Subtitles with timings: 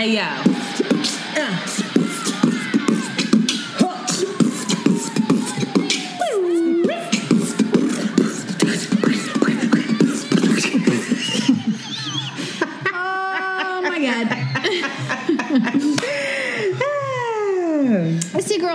[0.00, 0.69] Hey yo.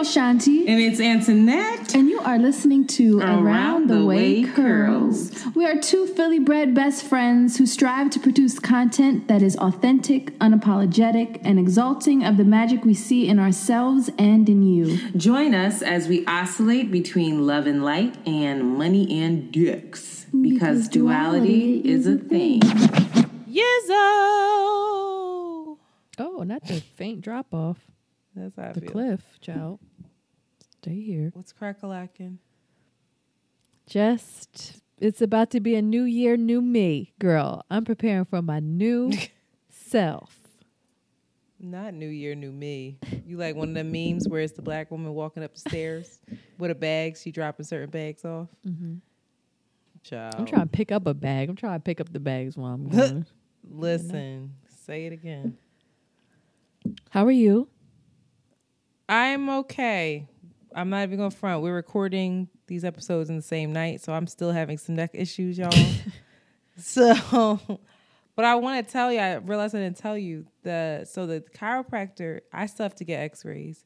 [0.06, 0.68] Shanti.
[0.68, 1.96] And it's Antoinette.
[1.96, 5.32] And you are listening to Around, Around the, the Way, Way Curls.
[5.55, 10.38] We are two Philly bred best friends who strive to produce content that is authentic,
[10.40, 14.98] unapologetic, and exalting of the magic we see in ourselves and in you.
[15.12, 20.26] Join us as we oscillate between love and light and money and dicks.
[20.26, 22.59] Because, Because duality, duality is a thing.
[23.50, 25.78] Yizzo.
[26.17, 27.78] Oh, not the faint drop off.
[28.36, 28.92] That's how I The feel.
[28.92, 29.80] cliff, child.
[30.85, 31.31] Stay here.
[31.34, 32.38] What's crack-a-lacking?
[33.89, 37.63] Just, it's about to be a new year, new me, girl.
[37.71, 39.11] I'm preparing for my new
[39.71, 40.38] self.
[41.59, 43.00] Not New Year, New Me.
[43.25, 46.19] You like one of the memes where it's the black woman walking up the stairs
[46.59, 47.17] with a bag.
[47.17, 48.49] She dropping certain bags off.
[48.64, 48.97] Mm-hmm.
[50.03, 50.36] Child.
[50.38, 51.49] I'm trying to pick up a bag.
[51.49, 53.25] I'm trying to pick up the bags while I'm going.
[53.67, 54.53] Listen,
[54.86, 55.58] say it again.
[57.09, 57.70] How are you?
[59.09, 60.27] I'm okay.
[60.76, 61.62] I'm not even going to front.
[61.62, 65.58] We're recording these episodes in the same night, so I'm still having some neck issues,
[65.58, 65.72] y'all.
[66.78, 67.80] so,
[68.36, 71.42] but I want to tell you, I realized I didn't tell you the so the
[71.56, 73.86] chiropractor, I still have to get x-rays.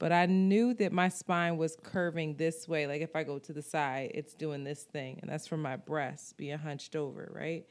[0.00, 2.88] But I knew that my spine was curving this way.
[2.88, 5.18] Like if I go to the side, it's doing this thing.
[5.20, 7.66] And that's from my breast being hunched over, right?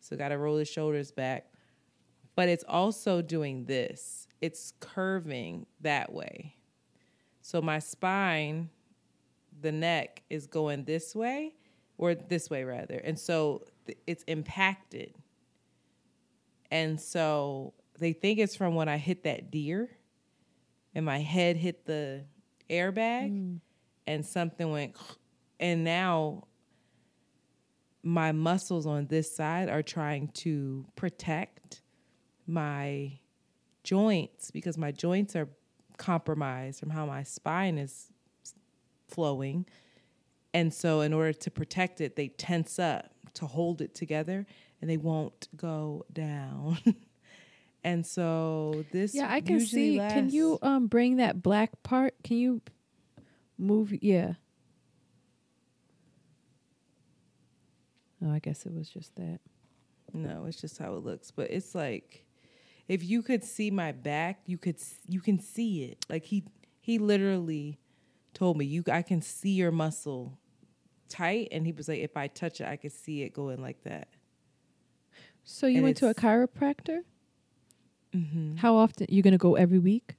[0.00, 1.52] So got to roll the shoulders back.
[2.34, 4.26] But it's also doing this.
[4.40, 6.55] It's curving that way.
[7.46, 8.70] So my spine,
[9.60, 11.54] the neck is going this way
[11.96, 12.96] or this way rather.
[12.96, 15.14] And so th- it's impacted.
[16.72, 19.88] And so they think it's from when I hit that deer
[20.92, 22.24] and my head hit the
[22.68, 23.60] airbag mm.
[24.08, 24.96] and something went
[25.60, 26.48] and now
[28.02, 31.82] my muscles on this side are trying to protect
[32.44, 33.20] my
[33.84, 35.48] joints because my joints are
[35.96, 38.12] compromised from how my spine is
[39.08, 39.66] flowing.
[40.54, 44.46] And so, in order to protect it, they tense up to hold it together
[44.80, 46.78] and they won't go down.
[47.84, 49.98] and so, this Yeah, I can see.
[49.98, 52.14] Can you um bring that black part?
[52.24, 52.62] Can you
[53.58, 53.92] move?
[54.02, 54.34] Yeah.
[58.24, 59.40] Oh, I guess it was just that.
[60.12, 61.30] No, it's just how it looks.
[61.30, 62.25] But it's like
[62.88, 64.76] if you could see my back, you could
[65.06, 66.04] you can see it.
[66.08, 66.44] Like he
[66.80, 67.78] he literally
[68.34, 70.38] told me you I can see your muscle
[71.08, 73.82] tight, and he was like, if I touch it, I could see it going like
[73.84, 74.08] that.
[75.44, 77.02] So you And went to a chiropractor?
[78.14, 78.56] Mm-hmm.
[78.56, 79.06] How often?
[79.08, 80.16] You gonna go every week?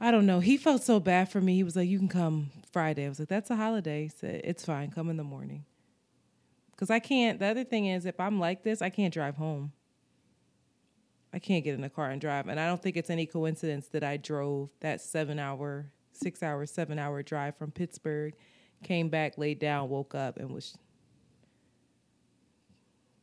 [0.00, 0.40] I don't know.
[0.40, 1.54] He felt so bad for me.
[1.54, 4.42] He was like, "You can come Friday." I was like, "That's a holiday." He said,
[4.44, 4.90] "It's fine.
[4.90, 5.64] Come in the morning."
[6.70, 7.38] Because I can't.
[7.38, 9.72] The other thing is, if I'm like this, I can't drive home.
[11.36, 13.88] I can't get in the car and drive, and I don't think it's any coincidence
[13.88, 18.32] that I drove that seven-hour, six-hour, seven-hour drive from Pittsburgh,
[18.82, 20.78] came back, laid down, woke up, and was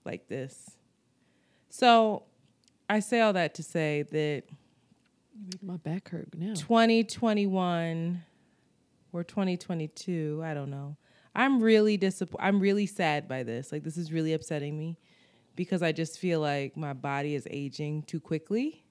[0.06, 0.78] like this.
[1.72, 2.22] So,
[2.88, 4.44] I say all that to say that
[5.50, 6.54] Make my back hurt now.
[6.54, 8.22] 2021
[9.12, 10.96] or 2022 i don't know
[11.34, 14.98] i'm really disappointed i'm really sad by this like this is really upsetting me
[15.56, 18.84] because i just feel like my body is aging too quickly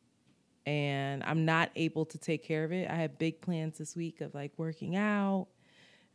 [0.67, 4.21] and i'm not able to take care of it i have big plans this week
[4.21, 5.47] of like working out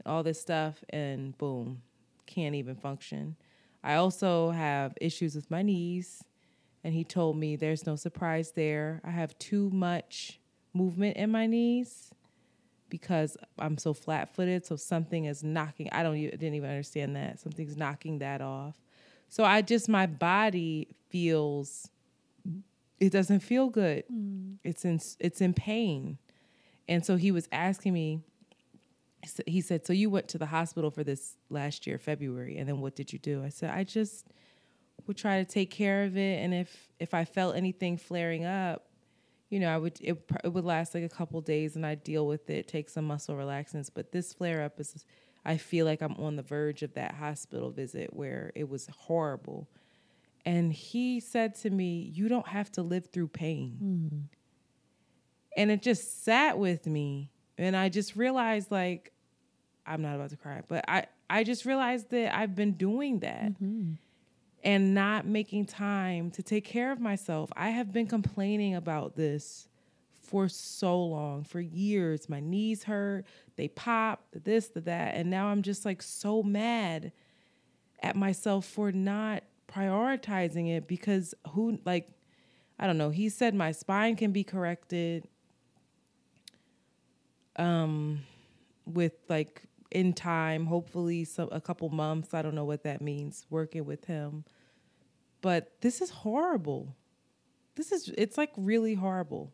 [0.06, 1.82] all this stuff and boom
[2.26, 3.36] can't even function
[3.84, 6.24] i also have issues with my knees
[6.88, 9.02] and he told me there's no surprise there.
[9.04, 10.40] I have too much
[10.74, 12.12] movement in my knees
[12.88, 14.66] because I'm so flat-footed.
[14.66, 15.90] So something is knocking.
[15.92, 16.16] I don't.
[16.16, 18.76] Even, didn't even understand that something's knocking that off.
[19.30, 21.90] So I just my body feels.
[23.00, 24.04] It doesn't feel good.
[24.12, 24.56] Mm.
[24.64, 26.18] It's in it's in pain,
[26.88, 28.22] and so he was asking me.
[29.46, 32.80] he said- "So you went to the hospital for this last year, February, and then
[32.82, 34.28] what did you do?" I said, "I just."
[35.06, 38.90] would try to take care of it and if if I felt anything flaring up,
[39.50, 42.28] you know, I would it, it would last like a couple days and I'd deal
[42.28, 45.06] with it, take some muscle relaxants, but this flare up is
[45.48, 49.68] I feel like I'm on the verge of that hospital visit where it was horrible.
[50.46, 54.18] And he said to me, "You don't have to live through pain." Hmm.
[55.56, 59.12] And it just sat with me and I just realized like
[59.86, 63.54] I'm not about to cry, but I I just realized that I've been doing that
[63.54, 63.94] mm-hmm.
[64.64, 67.50] and not making time to take care of myself.
[67.56, 69.67] I have been complaining about this
[70.28, 72.28] for so long, for years.
[72.28, 73.26] My knees hurt,
[73.56, 75.16] they pop, the this, the that.
[75.16, 77.14] And now I'm just like so mad
[78.04, 82.10] at myself for not prioritizing it because who, like,
[82.78, 83.10] I don't know.
[83.10, 85.28] He said my spine can be corrected
[87.56, 88.20] um,
[88.86, 92.34] with like in time, hopefully some a couple months.
[92.34, 94.44] I don't know what that means working with him.
[95.42, 96.96] But this is horrible.
[97.76, 99.54] This is it's like really horrible.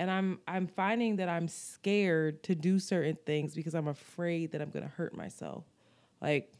[0.00, 4.62] And I'm I'm finding that I'm scared to do certain things because I'm afraid that
[4.62, 5.64] I'm going to hurt myself.
[6.22, 6.54] Like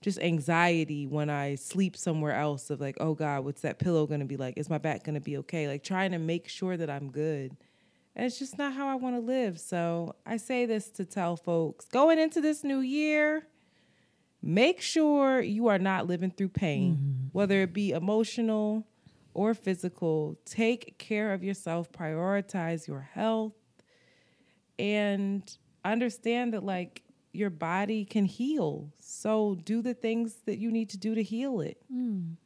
[0.00, 4.24] just anxiety when I sleep somewhere else of like, oh God, what's that pillow gonna
[4.24, 4.54] be like?
[4.56, 5.68] Is my back gonna be okay?
[5.68, 7.56] Like trying to make sure that I'm good.
[8.16, 9.60] And it's just not how I wanna live.
[9.60, 13.46] So I say this to tell folks going into this new year,
[14.42, 17.26] make sure you are not living through pain, mm-hmm.
[17.32, 18.86] whether it be emotional
[19.34, 20.38] or physical.
[20.44, 23.54] Take care of yourself, prioritize your health,
[24.78, 28.92] and understand that, like, your body can heal.
[29.00, 31.78] So do the things that you need to do to heal it.
[31.92, 32.36] Mm.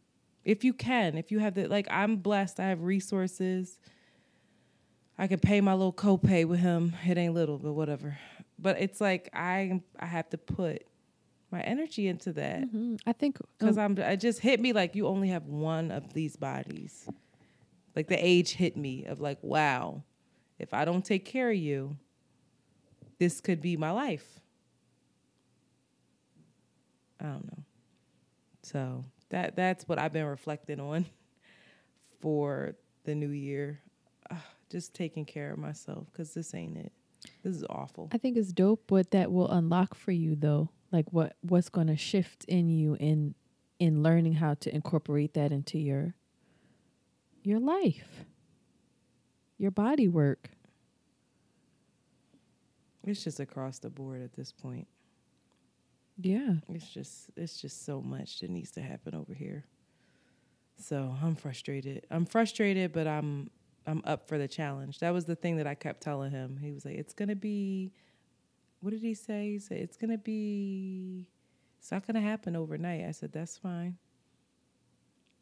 [0.45, 3.79] If you can, if you have the like I'm blessed, I have resources.
[5.17, 6.95] I can pay my little copay with him.
[7.07, 8.19] It ain't little, but whatever.
[8.59, 10.85] But it's like I I have to put
[11.55, 12.63] my energy into that.
[12.63, 12.97] Mm-hmm.
[13.07, 16.13] I think because um, I'm it just hit me like you only have one of
[16.13, 17.09] these bodies.
[17.95, 20.03] Like the age hit me of like, wow,
[20.59, 21.97] if I don't take care of you,
[23.21, 24.41] this could be my life.
[27.21, 27.65] I don't know.
[28.65, 31.07] So that that's what I've been reflecting on
[32.21, 32.75] for
[33.05, 33.81] the new year.
[34.29, 34.35] Uh,
[34.71, 36.93] just taking care of myself because this ain't it.
[37.45, 38.09] This is awful.
[38.11, 40.71] I think it's dope what that will unlock for you though.
[40.93, 43.35] Like what what's going to shift in you in
[43.79, 46.15] in learning how to incorporate that into your
[47.43, 48.25] your life.
[49.59, 50.51] Your body work.
[53.07, 54.87] It's just across the board at this point.
[56.21, 56.55] Yeah.
[56.69, 59.65] It's just it's just so much that needs to happen over here.
[60.79, 62.07] So I'm frustrated.
[62.11, 63.51] I'm frustrated, but I'm
[63.87, 65.01] I'm up for the challenge.
[65.01, 66.59] That was the thing that I kept telling him.
[66.61, 67.93] He was like, "It's gonna be."
[68.85, 69.53] What did he say?
[69.53, 71.27] He said, "It's gonna be."
[71.79, 73.07] It's not gonna happen overnight.
[73.07, 73.97] I said, "That's fine.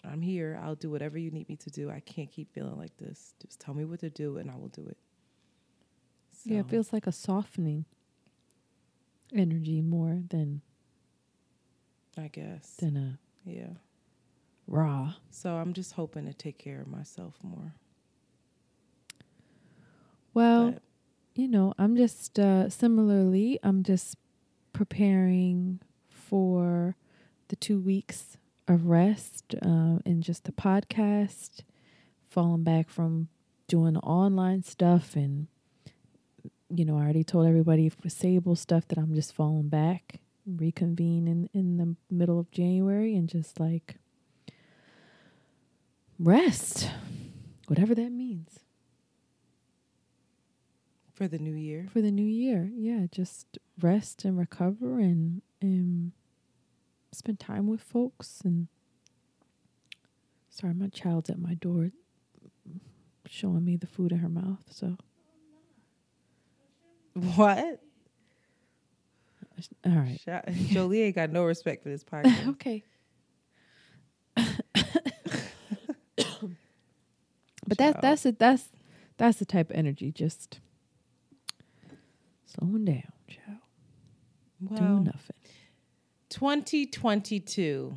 [0.04, 0.60] I'm here.
[0.62, 1.90] I'll do whatever you need me to do.
[1.90, 3.34] I can't keep feeling like this.
[3.42, 4.96] Just tell me what to do, and I will do it."
[6.30, 6.50] So.
[6.50, 7.84] Yeah, it feels like a softening
[9.32, 10.62] energy more than
[12.16, 13.74] I guess than a yeah
[14.68, 15.14] raw.
[15.30, 17.74] So I'm just hoping to take care of myself more.
[20.32, 20.82] Well, but.
[21.34, 24.16] You know, I'm just uh, similarly, I'm just
[24.72, 25.80] preparing
[26.10, 26.96] for
[27.48, 28.36] the two weeks
[28.68, 31.60] of rest uh, in just the podcast,
[32.30, 33.28] falling back from
[33.66, 35.46] doing online stuff and
[36.74, 41.28] you know, I already told everybody for Sable stuff that I'm just falling back, reconvene
[41.28, 43.96] in, in the middle of January and just like
[46.18, 46.88] rest,
[47.66, 48.60] whatever that means.
[51.14, 51.88] For the new year?
[51.92, 53.06] For the new year, yeah.
[53.10, 56.12] Just rest and recover and, and
[57.12, 58.40] spend time with folks.
[58.44, 58.68] And
[60.48, 61.90] sorry, my child's at my door
[63.26, 64.96] showing me the food in her mouth, so.
[67.14, 67.80] What?
[69.84, 70.18] All right.
[70.68, 72.48] Jolie ain't got no respect for this podcast.
[72.48, 72.82] okay.
[77.66, 78.38] but that's that's it.
[78.38, 78.70] That's
[79.18, 80.10] that's the type of energy.
[80.10, 80.60] Just
[82.52, 83.38] slowing down, Joe.
[84.60, 85.36] Well, Doing nothing.
[86.30, 87.94] 2022.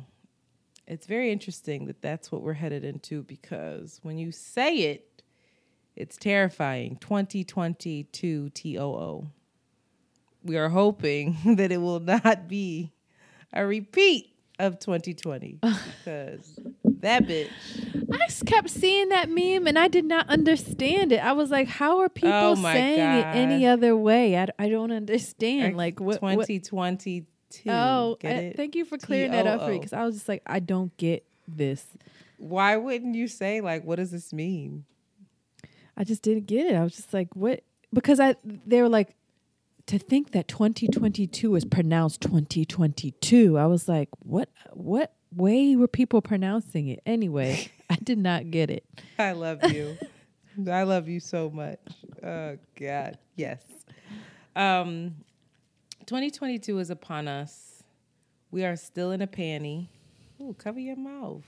[0.86, 5.22] It's very interesting that that's what we're headed into because when you say it,
[5.96, 6.98] it's terrifying.
[7.00, 9.26] 2022 TOO.
[10.44, 12.92] We are hoping that it will not be
[13.52, 15.58] a repeat of 2020
[16.04, 16.58] because
[17.00, 17.50] that bitch.
[18.12, 21.18] I just kept seeing that meme and I did not understand it.
[21.18, 23.36] I was like, how are people oh saying God.
[23.36, 24.38] it any other way?
[24.38, 25.76] I, I don't understand.
[25.76, 26.20] Like, what?
[26.20, 27.70] 2022.
[27.70, 29.44] Oh, I, thank you for clearing T-O-O.
[29.44, 31.84] that up for me because I was just like, I don't get this.
[32.38, 34.84] Why wouldn't you say, like, what does this mean?
[35.96, 36.74] I just didn't get it.
[36.74, 37.62] I was just like, what?
[37.92, 39.14] Because I they were like,
[39.86, 43.56] to think that 2022 is pronounced 2022.
[43.56, 44.50] I was like, what?
[44.72, 47.00] What way were people pronouncing it?
[47.06, 48.84] Anyway, I did not get it.
[49.18, 49.96] I love you.
[50.70, 51.78] I love you so much.
[52.22, 53.62] Oh God, yes.
[54.54, 55.16] Um,
[56.06, 57.82] 2022 is upon us.
[58.50, 59.88] We are still in a panty.
[60.40, 61.42] Ooh, cover your mouth.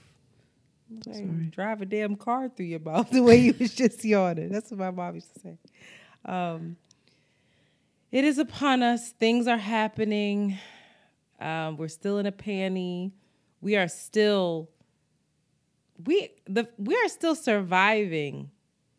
[1.05, 4.49] Like, drive a damn car through your mouth the way you was just yawning.
[4.49, 5.57] That's what my mom used to say.
[6.25, 6.77] Um,
[8.11, 9.11] it is upon us.
[9.11, 10.57] Things are happening.
[11.39, 13.11] Um, we're still in a panty.
[13.61, 14.69] We are still
[16.05, 18.51] we the we are still surviving.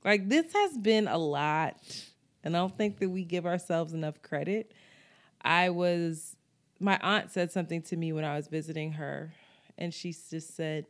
[0.05, 1.77] Like this has been a lot,
[2.43, 4.73] and I don't think that we give ourselves enough credit.
[5.43, 6.37] I was
[6.79, 9.33] my aunt said something to me when I was visiting her,
[9.79, 10.87] and she just said,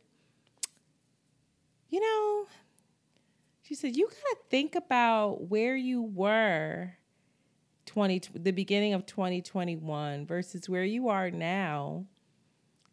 [1.89, 2.47] "You know,"
[3.63, 6.93] she said, "You gotta think about where you were."
[7.87, 12.05] 20 the beginning of 2021 versus where you are now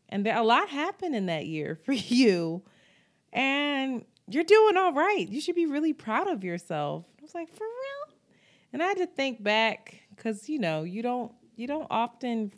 [0.09, 2.63] and there, a lot happened in that year for you.
[3.33, 5.29] And you're doing all right.
[5.29, 7.05] You should be really proud of yourself.
[7.19, 8.17] I was like for real?
[8.73, 12.53] And i had to think back because you know you don't you don't often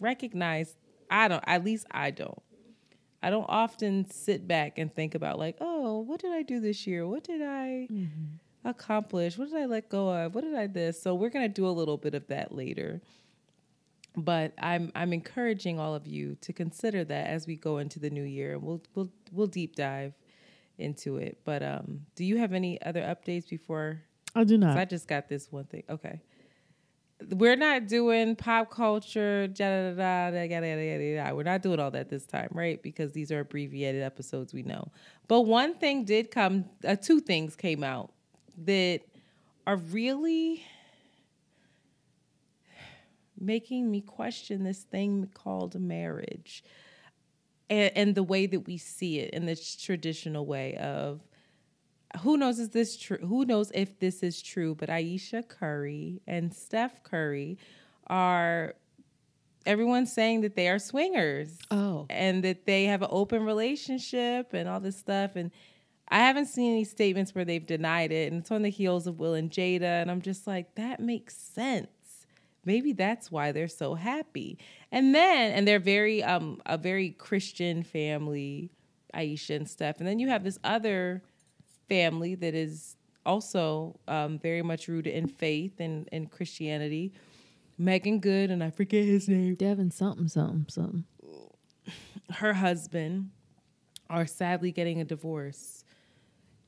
[0.00, 0.74] recognize
[1.08, 2.42] i don't at least i don't.
[3.22, 6.86] I don't often sit back and think about like oh what did i do this
[6.86, 7.06] year?
[7.06, 8.68] What did i mm-hmm.
[8.68, 9.36] accomplish?
[9.36, 10.34] What did i let go of?
[10.34, 11.00] What did i this?
[11.00, 13.02] So we're going to do a little bit of that later
[14.16, 18.10] but I'm I'm encouraging all of you to consider that as we go into the
[18.10, 18.54] new year.
[18.54, 20.14] And we'll we'll we'll deep dive
[20.78, 21.38] into it.
[21.44, 24.02] But um, do you have any other updates before?
[24.34, 24.76] I do not.
[24.76, 25.84] I just got this one thing.
[25.88, 26.20] Okay,
[27.30, 29.46] we're not doing pop culture.
[29.48, 31.24] Da da da da da da da da.
[31.24, 31.34] da.
[31.34, 32.82] We're not doing all that this time, right?
[32.82, 34.54] Because these are abbreviated episodes.
[34.54, 34.90] We know.
[35.28, 36.64] But one thing did come.
[36.86, 38.12] Uh, two things came out
[38.64, 39.00] that
[39.66, 40.64] are really
[43.40, 46.62] making me question this thing called marriage
[47.68, 51.20] and, and the way that we see it in this traditional way of
[52.22, 56.52] who knows is this true who knows if this is true but Ayesha curry and
[56.52, 57.58] steph curry
[58.08, 58.74] are
[59.66, 61.58] everyone's saying that they are swingers.
[61.70, 62.06] Oh.
[62.10, 65.36] and that they have an open relationship and all this stuff.
[65.36, 65.50] And
[66.08, 68.32] i haven't seen any statements where they've denied it.
[68.32, 69.82] And it's on the heels of will and jada.
[69.82, 71.88] And i'm just like that makes sense
[72.64, 74.58] maybe that's why they're so happy
[74.92, 78.70] and then and they're very um a very christian family
[79.14, 81.22] Ayesha and stuff and then you have this other
[81.88, 87.12] family that is also um, very much rooted in faith and, and christianity
[87.76, 91.04] megan good and i forget his name Devin something something something.
[92.30, 93.30] her husband
[94.10, 95.84] are sadly getting a divorce.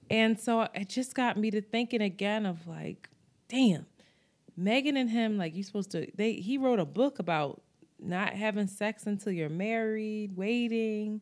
[0.08, 3.08] And so it just got me to thinking again of like,
[3.48, 3.86] damn,
[4.56, 7.62] Megan and him, like you're supposed to they he wrote a book about
[7.98, 11.20] not having sex until you're married, waiting.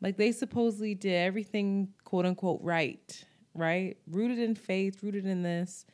[0.00, 3.24] Like they supposedly did everything quote unquote right,
[3.54, 3.96] right?
[4.06, 5.84] Rooted in faith, rooted in this.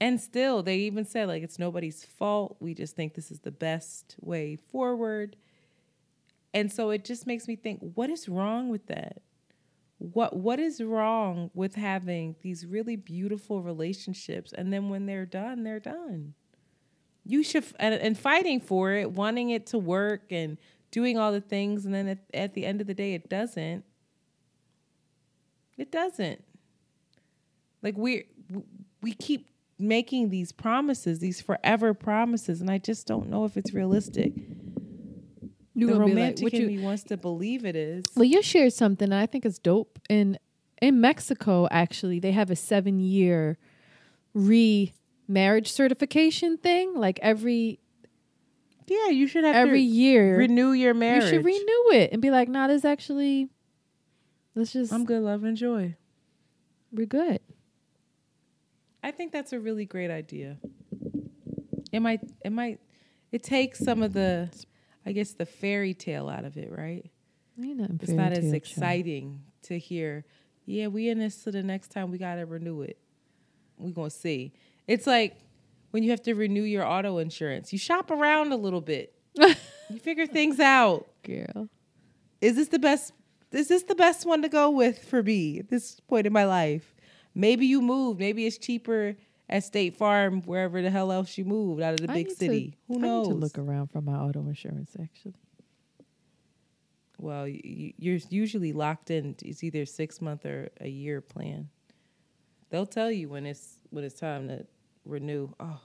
[0.00, 2.56] And still they even said like it's nobody's fault.
[2.60, 5.36] We just think this is the best way forward.
[6.52, 9.22] And so it just makes me think, what is wrong with that?
[10.12, 15.64] What what is wrong with having these really beautiful relationships and then when they're done,
[15.64, 16.34] they're done?
[17.24, 20.58] You should and, and fighting for it, wanting it to work and
[20.90, 23.84] doing all the things and then at, at the end of the day it doesn't.
[25.78, 26.44] It doesn't.
[27.82, 28.26] Like we
[29.00, 33.72] we keep making these promises, these forever promises and I just don't know if it's
[33.72, 34.34] realistic
[35.74, 38.04] You the like, romantic what in you- me wants to believe it is.
[38.14, 39.98] Well, you shared something I think is dope.
[40.08, 40.38] In
[40.82, 43.58] in Mexico, actually, they have a seven year
[44.34, 44.92] re
[45.26, 46.94] marriage certification thing.
[46.94, 47.80] Like every
[48.86, 51.24] Yeah, you should have every year renew your marriage.
[51.24, 53.48] you should renew it and be like, nah, this actually
[54.54, 55.96] let's just I'm good, love, and joy.
[56.92, 57.40] we're good.
[59.02, 60.56] I think that's a really great idea.
[61.92, 62.80] It might, it might,
[63.32, 64.50] it takes some of the,
[65.06, 67.10] I guess, the fairy tale out of it, right?
[67.56, 70.24] It's not as exciting to hear.
[70.66, 72.10] Yeah, we in this to the next time.
[72.10, 72.98] We gotta renew it.
[73.78, 74.52] We gonna see.
[74.86, 75.36] It's like
[75.90, 77.72] when you have to renew your auto insurance.
[77.72, 79.14] You shop around a little bit.
[79.36, 81.06] you figure things out.
[81.22, 81.68] Girl.
[82.40, 83.12] is this the best
[83.50, 86.44] is this the best one to go with for me at this point in my
[86.44, 86.94] life
[87.34, 88.18] maybe you move.
[88.18, 89.16] maybe it's cheaper
[89.48, 92.32] at state farm wherever the hell else you moved out of the I big need
[92.32, 92.76] to- city.
[92.88, 95.34] Who I knows need to look around for my auto insurance actually.
[97.18, 101.68] well you're usually locked in it's either six month or a year plan.
[102.70, 104.66] They'll tell you when it's when it's time to
[105.04, 105.50] renew.
[105.60, 105.80] Oh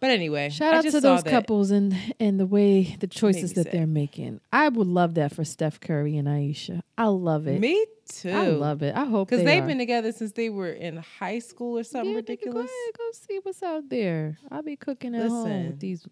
[0.00, 3.54] but anyway Shout I out just to those couples and and the way the choices
[3.54, 3.72] that sad.
[3.72, 4.40] they're making.
[4.52, 6.82] I would love that for Steph Curry and Ayesha.
[6.96, 7.60] I love it.
[7.60, 8.94] me too I love it.
[8.94, 9.66] I hope because they they've are.
[9.66, 13.04] been together since they were in high school or something Yeah, ridiculous Go, ahead, go
[13.12, 14.38] see what's out there.
[14.50, 16.06] I'll be cooking at home with these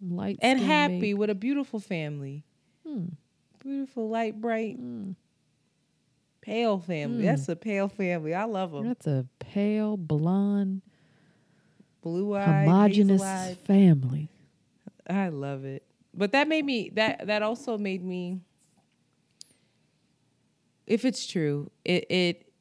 [0.00, 2.44] lights and happy with a beautiful family.
[2.86, 3.06] Hmm.
[3.62, 5.12] Beautiful, light, bright, hmm.
[6.40, 7.20] pale family.
[7.20, 7.26] Hmm.
[7.26, 8.34] That's a pale family.
[8.34, 8.86] I love them.
[8.86, 10.82] That's a pale, blonde,
[12.08, 13.20] Blue eyed, homogenous
[13.66, 14.30] family.
[15.08, 15.84] I love it.
[16.14, 18.40] But that made me that that also made me
[20.86, 22.52] if it's true, it it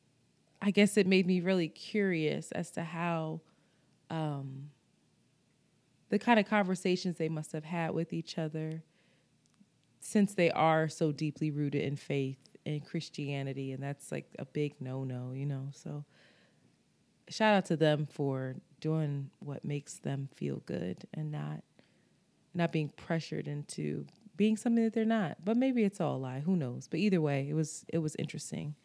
[0.62, 3.42] I guess it made me really curious as to how
[4.10, 4.70] um
[6.10, 8.84] the kind of conversations they must have had with each other
[10.00, 14.76] since they are so deeply rooted in faith and Christianity and that's like a big
[14.80, 15.70] no-no, you know.
[15.74, 16.06] So
[17.30, 21.64] shout out to them for doing what makes them feel good and not
[22.54, 24.06] not being pressured into
[24.36, 25.38] being something that they're not.
[25.44, 26.40] But maybe it's all a lie.
[26.40, 26.88] Who knows?
[26.88, 28.76] But either way, it was it was interesting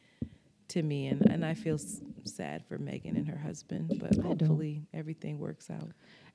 [0.69, 3.99] to me, and and I feel s- sad for Megan and her husband.
[4.01, 4.25] But don't.
[4.41, 5.91] hopefully everything works out.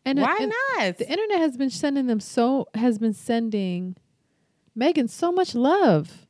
[0.06, 0.98] And Why and not?
[0.98, 3.96] The internet has been sending them so has been sending
[4.76, 6.28] Megan so much love.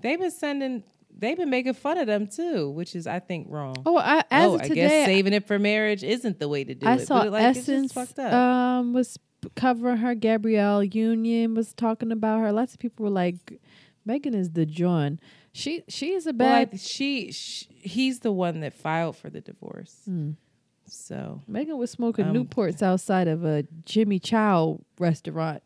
[0.00, 0.84] They've been sending.
[1.18, 3.76] They've been making fun of them too, which is I think wrong.
[3.86, 6.62] Oh, I, as oh, of I today, guess saving it for marriage isn't the way
[6.64, 6.90] to do it.
[6.90, 7.06] I it.
[7.06, 8.32] saw but like, Essence fucked up.
[8.32, 9.18] um was
[9.54, 10.14] covering her.
[10.14, 12.52] Gabrielle Union was talking about her.
[12.52, 13.60] Lots of people were like,
[14.04, 15.18] Megan is the John.
[15.52, 16.72] She she is a Well, bad.
[16.72, 19.96] like, she, sh he's the one that filed for the divorce.
[20.04, 20.32] Hmm.
[20.86, 25.62] So Megan was smoking Um, Newports outside of a Jimmy Chow restaurant,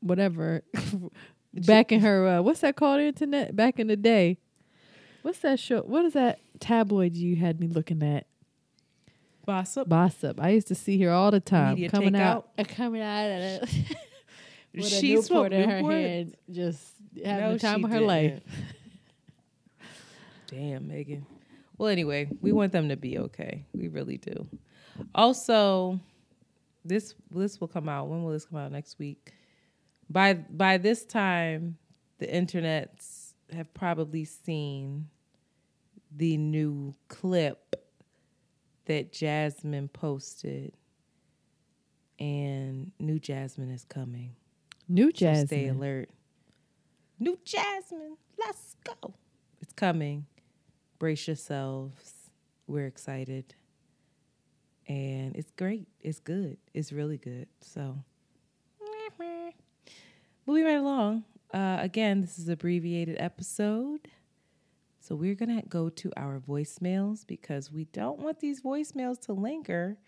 [0.00, 0.62] whatever.
[1.54, 3.00] back in her, uh, what's that called?
[3.00, 3.56] Internet.
[3.56, 4.38] Back in the day,
[5.26, 5.80] what's that show?
[5.80, 8.28] What is that tabloid you had me looking at?
[9.46, 9.88] Bossip.
[9.88, 10.38] Bossip.
[10.40, 12.20] I used to see her all the time, Media coming takeout?
[12.20, 13.60] out, uh, coming out of it
[14.74, 15.94] with a She Newport in her Newport?
[15.94, 16.86] hand, just
[17.24, 18.34] having No, the time of her life.
[18.34, 18.44] didn't.
[20.46, 21.26] Damn, Megan.
[21.76, 23.66] Well, anyway, we want them to be okay.
[23.74, 24.46] We really do.
[25.12, 25.98] Also,
[26.84, 28.06] this this will come out.
[28.06, 28.70] When will this come out?
[28.70, 29.32] Next week.
[30.08, 31.78] By by this time,
[32.18, 35.08] the internets have probably seen
[36.16, 37.76] the new clip
[38.86, 40.72] that Jasmine posted,
[42.18, 44.34] and new Jasmine is coming.
[44.88, 45.46] New So Jasmine.
[45.48, 46.10] stay alert.
[47.18, 49.14] New Jasmine, let's go.
[49.60, 50.26] It's coming.
[50.98, 52.12] Brace yourselves.
[52.66, 53.54] We're excited.
[54.88, 55.88] And it's great.
[56.00, 56.58] It's good.
[56.72, 57.48] It's really good.
[57.60, 57.98] So,
[60.46, 61.24] moving right along.
[61.52, 64.08] Uh, again, this is an abbreviated episode.
[65.06, 69.34] So we're going to go to our voicemails because we don't want these voicemails to
[69.34, 69.98] linger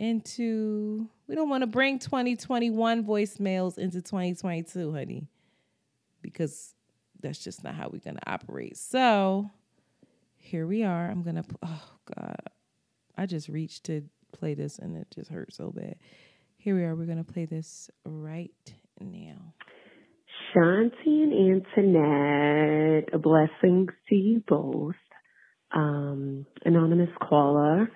[0.00, 5.28] into, we don't want to bring 2021 voicemails into 2022, honey,
[6.20, 6.74] because
[7.20, 8.76] that's just not how we're going to operate.
[8.76, 9.48] So
[10.34, 11.08] here we are.
[11.08, 12.40] I'm going to, oh God,
[13.16, 14.02] I just reached to
[14.32, 15.94] play this and it just hurt so bad.
[16.56, 16.96] Here we are.
[16.96, 19.54] We're going to play this right now.
[20.54, 24.94] Shanti and Antoinette, blessings to you both.
[25.70, 27.90] Um, anonymous caller,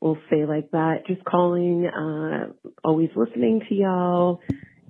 [0.00, 1.06] we'll say like that.
[1.06, 4.40] Just calling, uh, always listening to y'all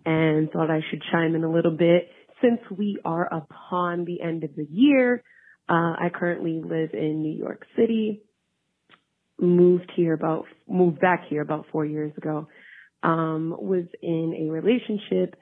[0.07, 2.09] and thought I should chime in a little bit.
[2.41, 5.25] Since we are upon the end of the year,
[5.69, 8.23] uh, I currently live in New York City.
[9.41, 12.49] Moved here about, moved back here about four years ago.
[13.03, 15.35] Um, was in a relationship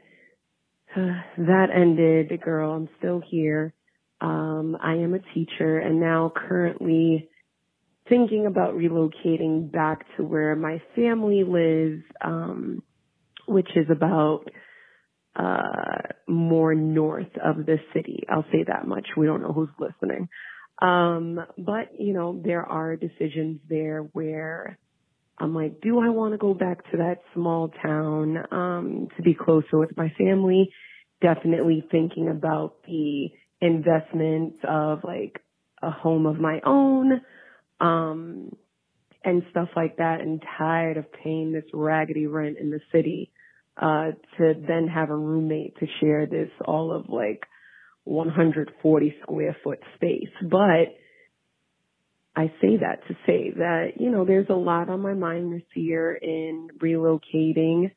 [1.38, 2.72] that ended, girl.
[2.72, 3.74] I'm still here.
[4.20, 7.28] Um, I am a teacher and now currently
[8.08, 12.82] thinking about relocating back to where my family lives, um,
[13.46, 14.44] which is about
[15.34, 18.22] uh, more north of the city.
[18.30, 19.06] I'll say that much.
[19.16, 20.28] We don't know who's listening.
[20.80, 24.78] Um, but you know, there are decisions there where
[25.38, 29.34] I'm like, do I want to go back to that small town um, to be
[29.34, 30.70] closer with my family?
[31.20, 33.28] Definitely thinking about the
[33.60, 35.42] investments of like
[35.82, 37.20] a home of my own
[37.80, 38.56] um,
[39.24, 43.30] and stuff like that, and tired of paying this raggedy rent in the city
[43.76, 47.44] uh, to then have a roommate to share this all of like
[48.04, 50.30] 140 square foot space.
[50.42, 50.96] But
[52.36, 55.62] I say that to say that, you know, there's a lot on my mind this
[55.74, 57.92] year in relocating.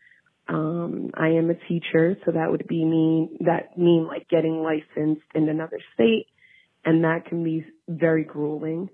[0.48, 5.26] Um, I am a teacher, so that would be mean, that mean like getting licensed
[5.36, 6.28] in another state,
[6.86, 8.90] and that can be very grueling.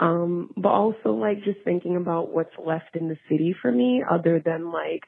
[0.00, 4.40] Um, but also like just thinking about what's left in the city for me other
[4.42, 5.02] than like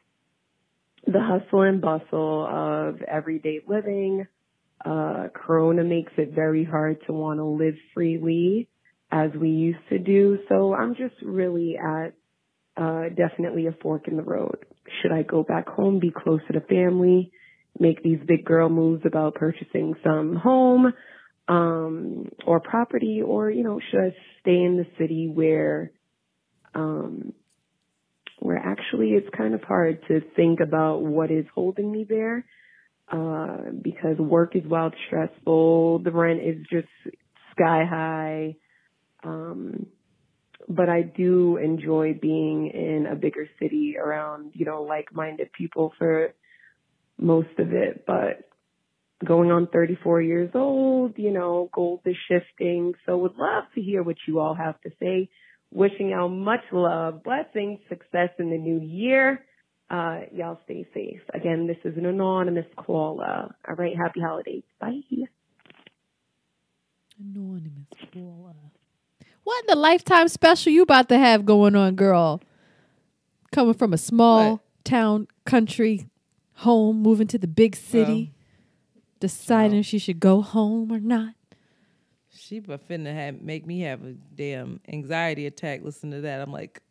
[1.06, 4.26] the hustle and bustle of everyday living.
[4.84, 8.68] Uh, Corona makes it very hard to want to live freely
[9.10, 10.38] as we used to do.
[10.48, 12.12] So I'm just really at
[12.76, 14.64] uh, definitely a fork in the road.
[15.02, 17.32] Should I go back home, be closer to the family,
[17.78, 20.92] make these big girl moves about purchasing some home
[21.48, 25.90] um or property or you know should I stay in the city where
[26.74, 27.32] um
[28.40, 32.44] where actually it's kind of hard to think about what is holding me there
[33.10, 36.88] uh because work is wild stressful the rent is just
[37.52, 38.56] sky high
[39.24, 39.86] um
[40.68, 46.34] but I do enjoy being in a bigger city around, you know, like-minded people for
[47.16, 48.04] most of it.
[48.06, 48.50] But
[49.24, 52.92] going on 34 years old, you know, goals is shifting.
[53.06, 55.30] So would love to hear what you all have to say.
[55.72, 59.44] Wishing y'all much love, blessings, success in the new year.
[59.90, 61.20] Uh, y'all stay safe.
[61.32, 63.54] Again, this is an anonymous caller.
[63.66, 63.96] All right.
[63.96, 64.64] Happy holidays.
[64.80, 65.00] Bye.
[67.18, 68.54] Anonymous caller.
[69.48, 72.42] What in the lifetime special you about to have going on, girl?
[73.50, 74.60] Coming from a small What?
[74.84, 76.10] town, country
[76.52, 78.34] home, moving to the big city,
[79.20, 79.80] deciding Well.
[79.80, 81.32] if she should go home or not.
[82.28, 85.80] She but finna have make me have a damn anxiety attack.
[85.82, 86.42] Listen to that.
[86.42, 86.82] I'm like,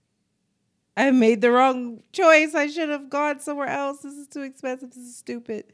[0.98, 2.56] I made the wrong choice.
[2.56, 4.00] I should have gone somewhere else.
[4.00, 4.90] This is too expensive.
[4.90, 5.66] This is stupid.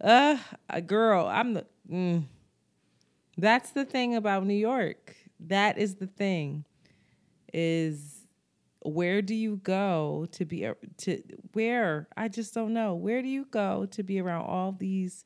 [0.00, 0.36] Uh,
[0.70, 1.26] a girl.
[1.26, 1.66] I'm the.
[1.90, 2.26] Mm.
[3.36, 5.16] That's the thing about New York.
[5.48, 6.64] That is the thing.
[7.52, 8.26] Is
[8.80, 12.08] where do you go to be to where?
[12.16, 12.94] I just don't know.
[12.94, 15.24] Where do you go to be around all these?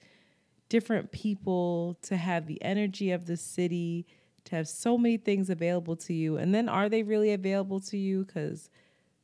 [0.68, 4.06] different people, to have the energy of the city,
[4.44, 6.36] to have so many things available to you.
[6.36, 8.24] And then are they really available to you?
[8.24, 8.70] Because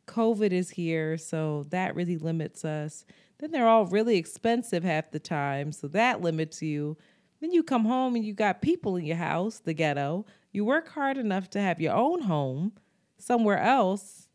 [0.06, 3.04] COVID is here, so that really limits us.
[3.38, 6.96] Then they're all really expensive half the time, so that limits you.
[7.42, 10.24] Then you come home and you got people in your house, the ghetto.
[10.52, 12.72] You work hard enough to have your own home
[13.18, 14.28] somewhere else,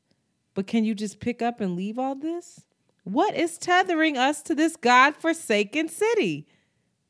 [0.54, 2.66] but can you just pick up and leave all this?
[3.06, 6.48] What is tethering us to this God-forsaken city?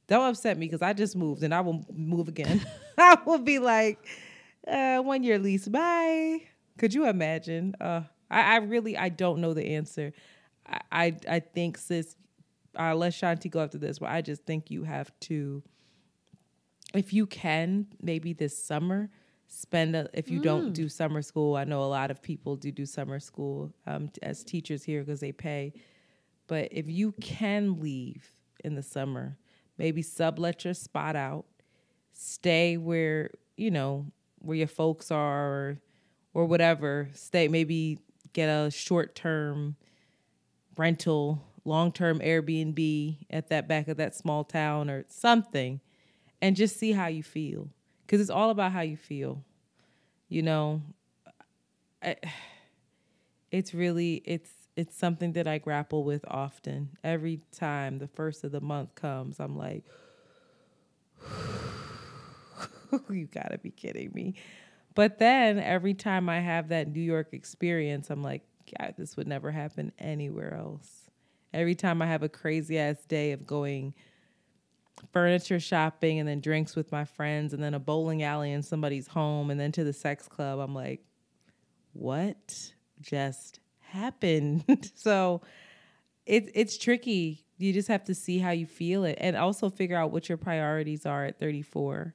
[0.06, 2.64] Don't upset me because I just moved and I will move again.
[3.00, 3.98] I will be like,
[4.68, 6.42] uh, one year lease, bye.
[6.78, 7.74] Could you imagine?
[7.82, 10.14] Uh, I, I really, I don't know the answer.
[10.68, 12.16] I, I, I think, sis,
[12.78, 15.64] uh, let Shanti go after this, but I just think you have to,
[16.98, 19.10] if you can, maybe this summer,
[19.48, 21.56] spend a, if you don't do summer school.
[21.56, 25.04] I know a lot of people do do summer school um, t- as teachers here
[25.04, 25.74] because they pay.
[26.48, 28.30] But if you can leave
[28.64, 29.38] in the summer,
[29.78, 31.46] maybe sublet your spot out,
[32.14, 34.06] stay where, you know,
[34.40, 35.82] where your folks are or,
[36.34, 37.10] or whatever.
[37.14, 38.00] Stay, maybe
[38.34, 39.76] get a short term
[40.78, 45.82] rental, long term Airbnb at that back of that small town or something
[46.42, 47.70] and just see how you feel.
[48.06, 49.44] Because it's all about how you feel.
[50.30, 50.82] You know,
[52.02, 52.16] I,
[53.52, 56.90] it's really it's it's something that I grapple with often.
[57.04, 59.84] Every time the first of the month comes, I'm like,
[63.10, 64.36] you gotta be kidding me.
[64.94, 68.44] But then every time I have that New York experience, I'm like,
[68.80, 71.10] God, this would never happen anywhere else.
[71.54, 73.94] Every time I have a crazy ass day of going
[75.12, 79.08] furniture shopping and then drinks with my friends and then a bowling alley in somebody's
[79.08, 81.02] home and then to the sex club, I'm like,
[81.94, 84.92] what just happened?
[84.96, 85.42] so
[86.26, 87.46] it, it's tricky.
[87.58, 90.38] You just have to see how you feel it and also figure out what your
[90.38, 92.14] priorities are at 34.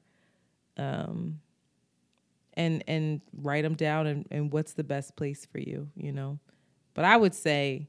[0.76, 1.40] Um,
[2.54, 6.38] and and write them down and, and what's the best place for you, you know.
[6.94, 7.88] But I would say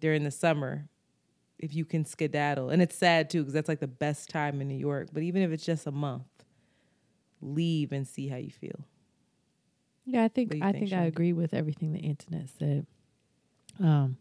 [0.00, 0.88] during the summer,
[1.62, 4.68] if you can skedaddle, and it's sad too because that's like the best time in
[4.68, 5.08] New York.
[5.12, 6.26] But even if it's just a month,
[7.40, 8.84] leave and see how you feel.
[10.04, 12.48] Yeah, I think What do you I think, think I agree with everything the internet
[12.58, 12.86] said.
[13.80, 14.16] Um,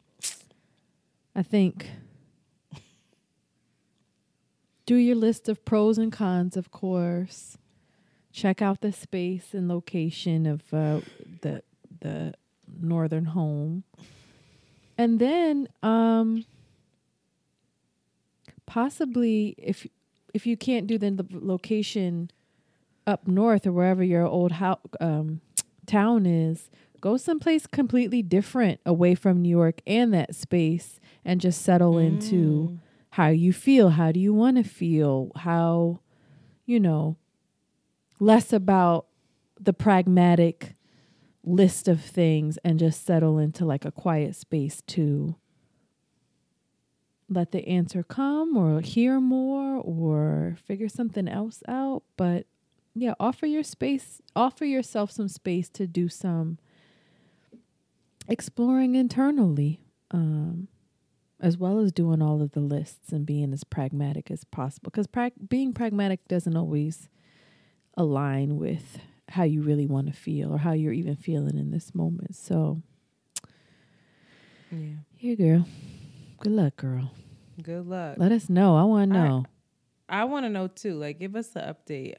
[1.36, 1.90] I think
[4.86, 7.58] do your list of pros and cons, of course.
[8.32, 11.02] Check out the space and location of uh,
[11.42, 11.64] the
[12.00, 12.34] the
[12.80, 13.84] northern home,
[14.98, 16.46] and then um,
[18.72, 19.86] possibly if
[20.34, 22.32] if you can't do then the location
[23.06, 25.42] up north or wherever your old house um,
[25.86, 26.70] town is,
[27.02, 32.80] go someplace completely different away from New York and that space and just settle into
[33.10, 33.90] how you feel.
[33.90, 35.34] How do you want to feel?
[35.36, 36.00] How,
[36.66, 37.18] you know,
[38.22, 39.08] less about
[39.60, 40.76] the pragmatic
[41.44, 45.36] list of things and just settle into like a quiet space to
[47.32, 52.04] let the answer come or hear more or figure something else out.
[52.18, 52.46] But
[52.94, 56.60] yeah, offer your space, offer yourself some space to do some
[58.28, 59.82] exploring internally.
[60.12, 60.68] Um,
[61.40, 64.92] as well as doing all of the lists and being as pragmatic as possible.
[64.92, 67.10] Because prag- being pragmatic doesn't always
[67.98, 71.96] align with how you really want to feel or how you're even feeling in this
[71.96, 72.36] moment.
[72.36, 72.84] So,
[74.72, 74.98] Yeah.
[75.16, 75.66] here, girl.
[76.42, 77.12] Good luck, girl.
[77.62, 78.16] Good luck.
[78.18, 78.76] Let us know.
[78.76, 79.46] I want to know.
[80.10, 80.96] I want to know too.
[80.96, 82.16] Like, give us the update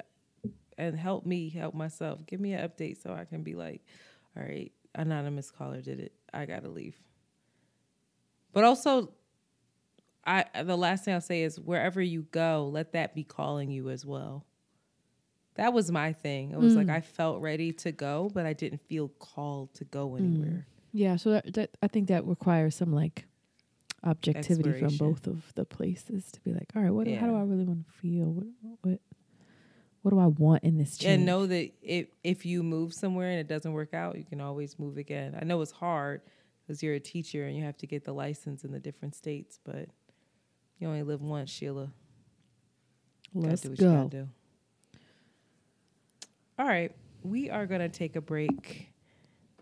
[0.78, 2.20] and help me help myself.
[2.26, 3.82] Give me an update so I can be like,
[4.36, 6.12] all right, anonymous caller did it.
[6.32, 6.96] I gotta leave.
[8.52, 9.12] But also,
[10.24, 13.90] I the last thing I'll say is wherever you go, let that be calling you
[13.90, 14.46] as well.
[15.56, 16.52] That was my thing.
[16.52, 16.94] It was like mm.
[16.94, 20.20] I felt ready to go, but I didn't feel called to go mm.
[20.20, 20.66] anywhere.
[20.92, 23.26] Yeah, so that, that I think that requires some like
[24.04, 27.36] objectivity from both of the places to be like, all right, what do- how do
[27.36, 28.26] I really want to feel?
[28.26, 28.46] What
[28.82, 29.00] what
[30.02, 31.14] what do I want in this change?
[31.14, 34.40] And know that if if you move somewhere and it doesn't work out, you can
[34.40, 35.38] always move again.
[35.40, 36.22] I know it's hard
[36.60, 39.60] because you're a teacher and you have to get the license in the different states,
[39.64, 39.88] but
[40.78, 41.92] you only live once, Sheila.
[43.34, 43.78] Let's do what
[44.10, 44.28] go.
[46.58, 48.92] All right, we are gonna take a break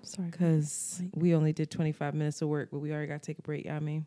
[0.02, 0.28] Sorry.
[0.30, 3.68] because we only did 25 minutes of work, but we already gotta take a break.
[3.68, 4.06] I mean,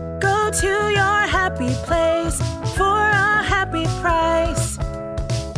[0.51, 2.37] Go to your happy place
[2.75, 4.75] for a happy price.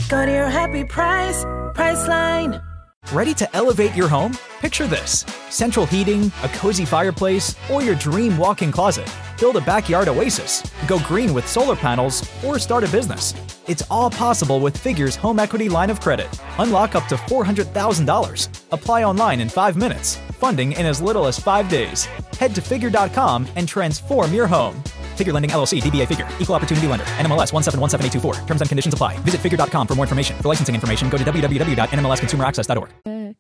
[0.08, 2.64] Go to your happy price, Priceline.
[3.12, 4.38] Ready to elevate your home?
[4.60, 9.12] Picture this central heating, a cozy fireplace, or your dream walk in closet.
[9.40, 13.34] Build a backyard oasis, go green with solar panels, or start a business.
[13.68, 16.30] It's all possible with Figure's home equity line of credit.
[16.60, 18.48] Unlock up to $400,000.
[18.72, 20.20] Apply online in five minutes.
[20.44, 22.04] Funding in as little as five days.
[22.38, 24.76] Head to figure.com and transform your home.
[25.16, 28.46] Figure Lending LLC, DBA Figure, Equal Opportunity Lender, NMLS 1717824.
[28.46, 29.18] Terms and conditions apply.
[29.20, 30.36] Visit figure.com for more information.
[30.40, 33.36] For licensing information, go to www.nmlsconsumeraccess.org.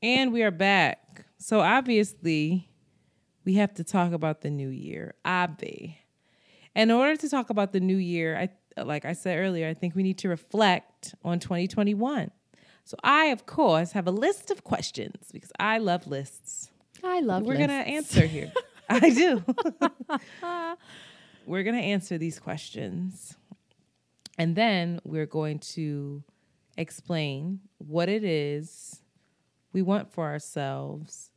[0.00, 1.26] And we are back.
[1.36, 2.70] So obviously,
[3.44, 5.16] we have to talk about the new year.
[5.26, 5.96] Obvi.
[6.74, 8.48] In order to talk about the new year, I
[8.82, 12.30] like I said earlier, I think we need to reflect on 2021.
[12.88, 16.70] So I, of course, have a list of questions because I love lists.
[17.04, 17.66] I love We're lists.
[17.66, 18.50] gonna answer here.
[18.88, 19.44] I do.
[21.46, 23.36] we're gonna answer these questions,
[24.38, 26.24] and then we're going to
[26.78, 29.02] explain what it is
[29.74, 31.30] we want for ourselves,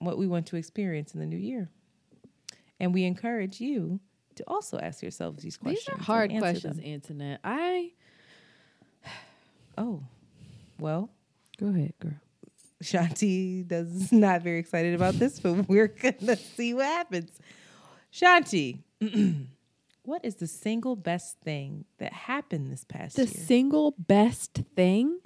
[0.00, 1.70] what we want to experience in the new year,
[2.78, 4.00] and we encourage you
[4.34, 5.86] to also ask yourselves these questions.
[5.86, 6.84] These are hard questions, them.
[6.84, 7.40] Antoinette.
[7.42, 7.92] I
[9.78, 10.02] Oh,
[10.78, 11.10] well,
[11.58, 12.20] go ahead, girl.
[12.82, 17.30] Shanti does not very excited about this, but we're gonna see what happens.
[18.12, 18.80] Shanti,
[20.02, 23.32] what is the single best thing that happened this past The year?
[23.32, 25.20] The single best thing.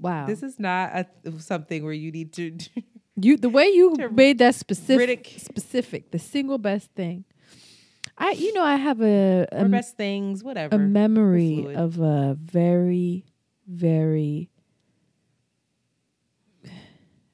[0.00, 0.26] Wow.
[0.26, 1.06] this is not a,
[1.38, 2.56] something where you need to.
[3.14, 7.26] You the way you made that specific specific, the single best thing.
[8.16, 10.76] I you know I have a a, or best things, whatever.
[10.76, 13.26] a memory of a very
[13.66, 14.50] very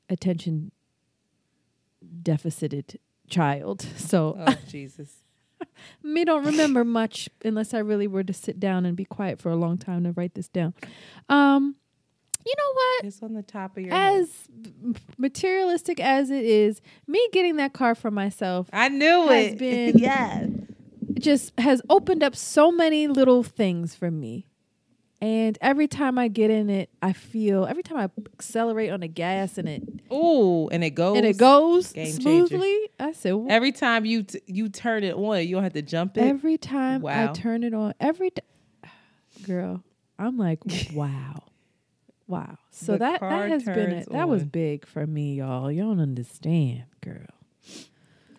[0.08, 0.72] attention
[2.22, 3.84] deficited child.
[3.96, 5.22] So oh Jesus!
[6.02, 9.50] me don't remember much unless I really were to sit down and be quiet for
[9.50, 10.74] a long time to write this down.
[11.28, 11.76] Um
[12.46, 13.04] you know what?
[13.04, 14.20] It's on the top of your head.
[14.22, 14.30] As
[14.82, 19.58] m- materialistic as it is, me getting that car for myself I knew has it.
[19.58, 20.46] been- yeah.
[21.18, 24.46] just has opened up so many little things for me.
[25.20, 29.09] And every time I get in it, I feel every time I accelerate on the
[29.09, 31.16] gas and it Ooh, and it goes.
[31.16, 32.78] and it goes smoothly.
[33.00, 35.83] I said "Wh- Every time you t- you turn it on, you don't have to
[35.83, 36.20] jump it.
[36.20, 38.42] every time I turn it on, every t-
[39.42, 39.83] girl,
[40.20, 40.61] I'm like,
[40.92, 41.42] wow,
[42.28, 42.57] wow.
[42.70, 44.09] So The that that has been it.
[44.12, 45.70] That was big for me, y'all.
[45.72, 47.26] Y'all don't understand, girl.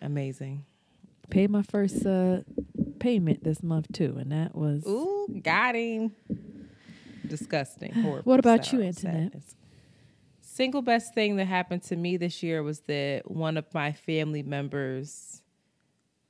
[0.00, 0.64] Amazing.
[1.28, 2.40] Paid my first uh,
[2.98, 6.12] payment this month too, and that was Ooh, got him.
[7.30, 7.92] Disgusting.
[8.02, 8.30] Horrible.
[8.30, 9.32] What about you, Antoinette?
[9.32, 9.54] sadness.
[10.42, 14.42] Single best thing that happened to me this year was that one of my family
[14.42, 15.42] members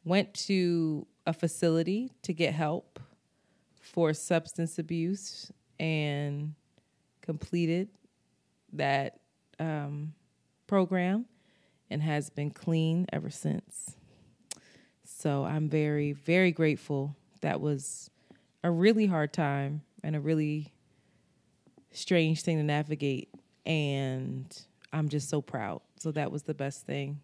[0.04, 3.00] went to a facility to get help
[3.80, 6.54] for substance abuse and
[7.22, 7.88] completed
[8.72, 9.20] that
[9.58, 10.12] um,
[10.66, 11.24] program
[11.90, 13.96] and has been clean ever since.
[15.04, 17.16] So I'm very, very grateful.
[17.40, 18.10] That was
[18.62, 20.72] a really hard time and a really
[21.92, 23.28] strange thing to navigate.
[23.66, 24.46] And
[24.92, 25.80] I'm just so proud.
[25.98, 27.20] So that was the best thing.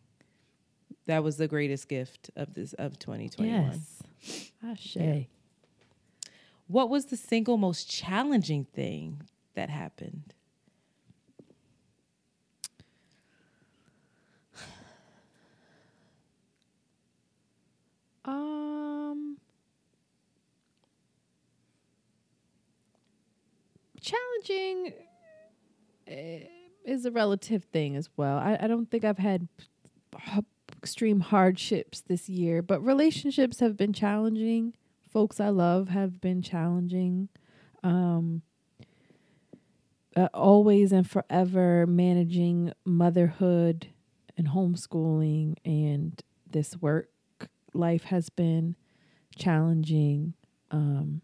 [1.07, 3.71] That was the greatest gift of this of 2021.
[3.71, 4.03] Yes.
[4.63, 5.27] Ah, Ashe.
[6.69, 9.23] What was the single most challenging thing
[9.55, 10.35] that happened?
[24.07, 24.93] Challenging
[26.07, 26.41] eh,
[26.85, 28.39] is a relative thing as well.
[28.39, 29.49] I, I don't think I've had
[30.79, 34.75] extreme hardships this year, but relationships have been challenging.
[35.09, 37.29] Folks I love have been challenging.
[37.83, 38.43] Um,
[40.15, 43.89] uh, always and forever managing motherhood
[44.37, 47.11] and homeschooling and this work
[47.75, 48.77] life has been
[49.37, 50.35] challenging
[50.71, 51.21] um,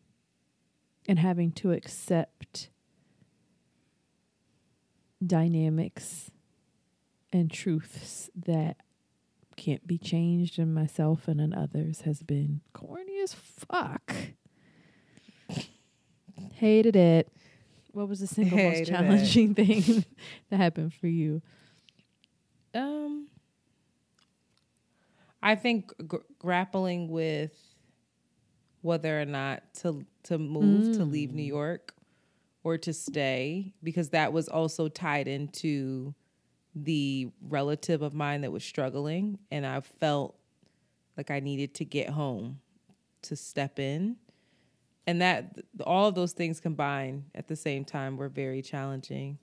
[1.08, 2.68] and having to accept
[5.26, 6.30] dynamics
[7.32, 8.76] and truths that
[9.56, 14.14] can't be changed in myself and in others has been corny as fuck.
[16.54, 17.28] Hated it.
[17.92, 18.90] What was the single most Hated it.
[18.90, 20.04] challenging thing
[20.50, 21.42] that happened for you?
[22.74, 23.28] Um,
[25.42, 27.52] I think gr- grappling with
[28.80, 31.94] whether or not to to move to leave New York
[32.64, 36.14] or to stay because that was also tied into
[36.74, 40.36] the relative of mine that was struggling and I felt
[41.16, 42.60] like I needed to get home
[43.22, 44.16] to step in.
[45.06, 49.38] And that all of those things combined at the same time were very challenging.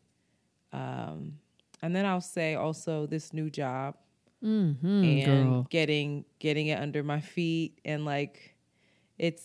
[0.71, 1.39] Um,
[1.82, 3.95] and then I'll say also this new job
[4.43, 8.55] Mm-hmm, and getting getting it under my feet and like
[9.17, 9.43] it's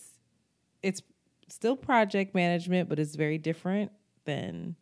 [0.81, 1.01] it's
[1.47, 3.91] still project management but it's very different
[4.25, 4.75] than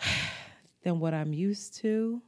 [0.82, 2.22] than what I'm used to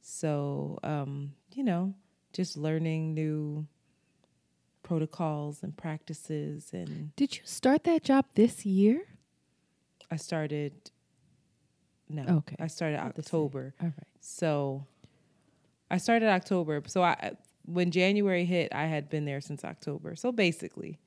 [0.00, 1.94] so um you know
[2.32, 3.66] just learning new
[4.82, 9.02] protocols and practices and Did you start that job this year?
[10.10, 10.72] I started
[12.08, 12.56] no Okay.
[12.58, 12.98] I started.
[12.98, 14.06] October All right.
[14.20, 14.84] So
[15.90, 16.82] I started October.
[16.86, 17.32] So I
[17.64, 20.16] when January hit, I had been there since October.
[20.16, 20.98] So basically,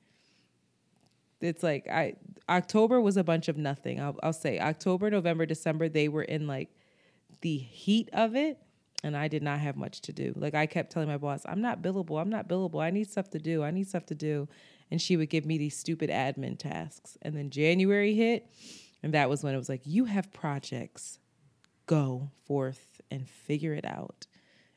[1.40, 2.14] it's like I
[2.48, 4.00] October was a bunch of nothing.
[4.00, 6.70] I'll, I'll say October, November, December, they were in like
[7.40, 8.58] the heat of it,
[9.02, 10.32] and I did not have much to do.
[10.36, 12.20] Like I kept telling my boss, "I'm not billable.
[12.20, 12.82] I'm not billable.
[12.82, 13.62] I need stuff to do.
[13.62, 14.48] I need stuff to do,"
[14.90, 17.18] and she would give me these stupid admin tasks.
[17.22, 18.50] And then January hit,
[19.02, 21.18] and that was when it was like, "You have projects.
[21.86, 24.26] Go forth and figure it out."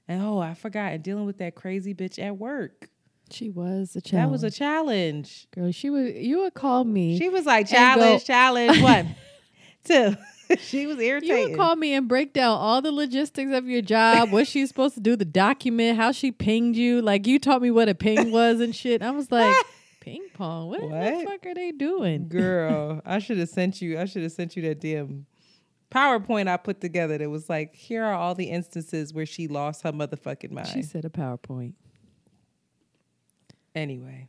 [0.08, 2.89] And oh, I forgot, and dealing with that crazy bitch at work.
[3.32, 4.26] She was a challenge.
[4.26, 5.48] That was a challenge.
[5.52, 5.72] girl.
[5.72, 6.16] She would.
[6.16, 7.18] You would call me.
[7.18, 9.16] She was like, And go- challenge, challenge, one,
[9.84, 10.16] two.
[10.60, 11.38] she was irritated.
[11.38, 14.70] you would call me and break down all the logistics of your job, what she's
[14.70, 17.02] supposed to do, the document, how she pinged you.
[17.02, 19.02] Like you taught me what a ping was and shit.
[19.02, 19.54] I was like,
[20.00, 20.70] ping pong.
[20.70, 22.30] What, the fuck are they doing?
[22.30, 24.00] Girl, I should have sent you.
[24.00, 25.26] I should have sent you that damn
[25.92, 27.18] PowerPoint I put together.
[27.18, 30.68] That was like, here are all the instances where she lost her motherfucking mind.
[30.70, 31.74] She said a PowerPoint.
[33.78, 34.28] Anyway,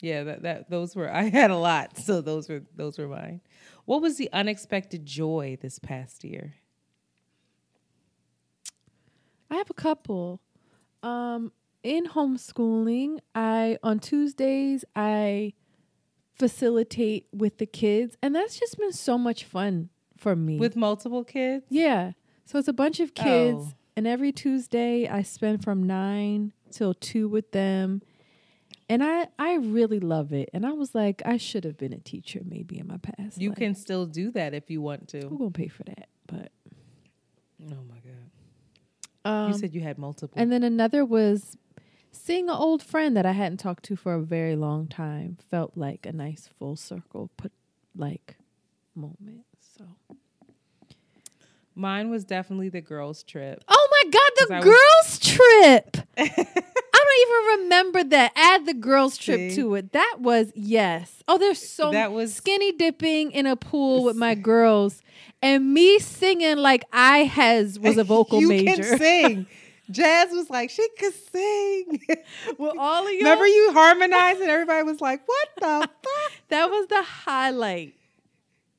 [0.00, 1.12] yeah, that that those were.
[1.22, 3.40] I had a lot, so those were those were mine.
[3.84, 6.54] What was the unexpected joy this past year?
[9.50, 10.40] I have a couple.
[11.02, 11.52] Um,
[11.82, 15.52] in homeschooling, I on Tuesdays I
[16.34, 20.58] facilitate with the kids, and that's just been so much fun for me.
[20.58, 21.66] With multiple kids?
[21.68, 22.12] yeah,
[22.46, 23.72] so it's a bunch of kids, Oh.
[23.96, 28.02] and every Tuesday I spend from nine till two with them,
[28.94, 30.48] and I I really love it.
[30.54, 33.40] And I was like, I should have been a teacher maybe in my past.
[33.40, 33.58] You life.
[33.58, 35.20] can still do that if you want to.
[35.28, 36.08] Who gonna pay for that?
[36.26, 36.50] But
[37.62, 38.30] Oh my god!
[39.30, 40.34] um, you said you had multiple.
[40.40, 41.56] And then another was
[42.12, 45.36] seeing an old friend that I hadn't talked to for a very long time.
[45.50, 47.52] Felt like a nice full circle put
[47.96, 48.36] like
[48.94, 49.44] moment.
[49.76, 49.84] So
[51.76, 53.64] Mine was definitely the girls' trip.
[53.66, 55.96] Oh my god, the I was- girls trip.
[57.06, 58.32] I don't even remember that.
[58.36, 59.56] Add the girls trip See?
[59.56, 59.92] to it.
[59.92, 61.22] That was yes.
[61.28, 65.02] Oh, there's so That was- skinny dipping in a pool with my girls
[65.42, 68.82] and me singing like I has was a vocal you major.
[68.82, 69.46] can sing.
[69.90, 72.00] Jazz was like, she could sing.
[72.58, 76.32] With all of you Remember you harmonized and everybody was like, what the fuck?
[76.48, 77.92] That was the highlight.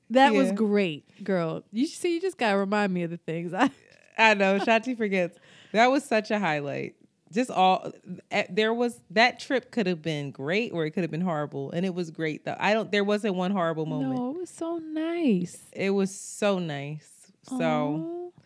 [0.10, 1.64] That was great, girl.
[1.72, 3.54] You see, you just gotta remind me of the things.
[3.54, 3.70] I
[4.18, 5.38] I know, Shanti forgets.
[5.74, 6.96] That was such a highlight.
[7.36, 7.92] Just all
[8.32, 11.70] eh, there was that trip could have been great or it could have been horrible
[11.72, 14.50] and it was great though i don't there wasn't one horrible moment No, it was
[14.50, 15.58] so nice.
[15.74, 17.10] it was so nice
[17.48, 18.42] so Aw.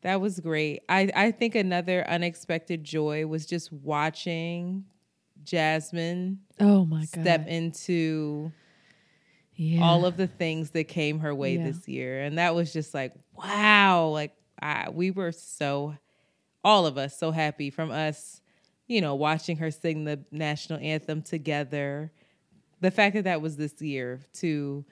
[0.00, 4.84] that was great i i think another unexpected joy was just watching
[5.44, 7.08] jasmine oh my god.
[7.22, 8.50] step into
[9.54, 9.82] yeah.
[9.82, 11.64] all of the things that came her way Yeah.
[11.66, 15.96] this year and that was just like wow like I, we were so
[16.64, 18.40] all of us so happy from us
[18.86, 22.12] you know watching her sing the national anthem together.
[22.80, 24.84] The fact that that was this year to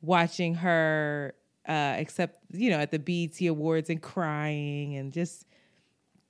[0.00, 1.34] watching her
[1.68, 5.46] uh accept you know at the BET awards and crying and just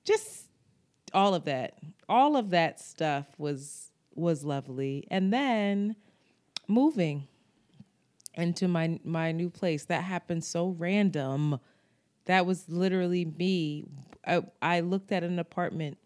[0.03, 0.45] just
[1.13, 1.77] all of that
[2.07, 5.07] all of that stuff was was lovely.
[5.09, 5.95] And then
[6.67, 7.27] moving
[8.35, 11.59] into my my new place that happened so random.
[12.25, 13.85] That was literally me
[14.25, 15.97] I, I looked at an apartment.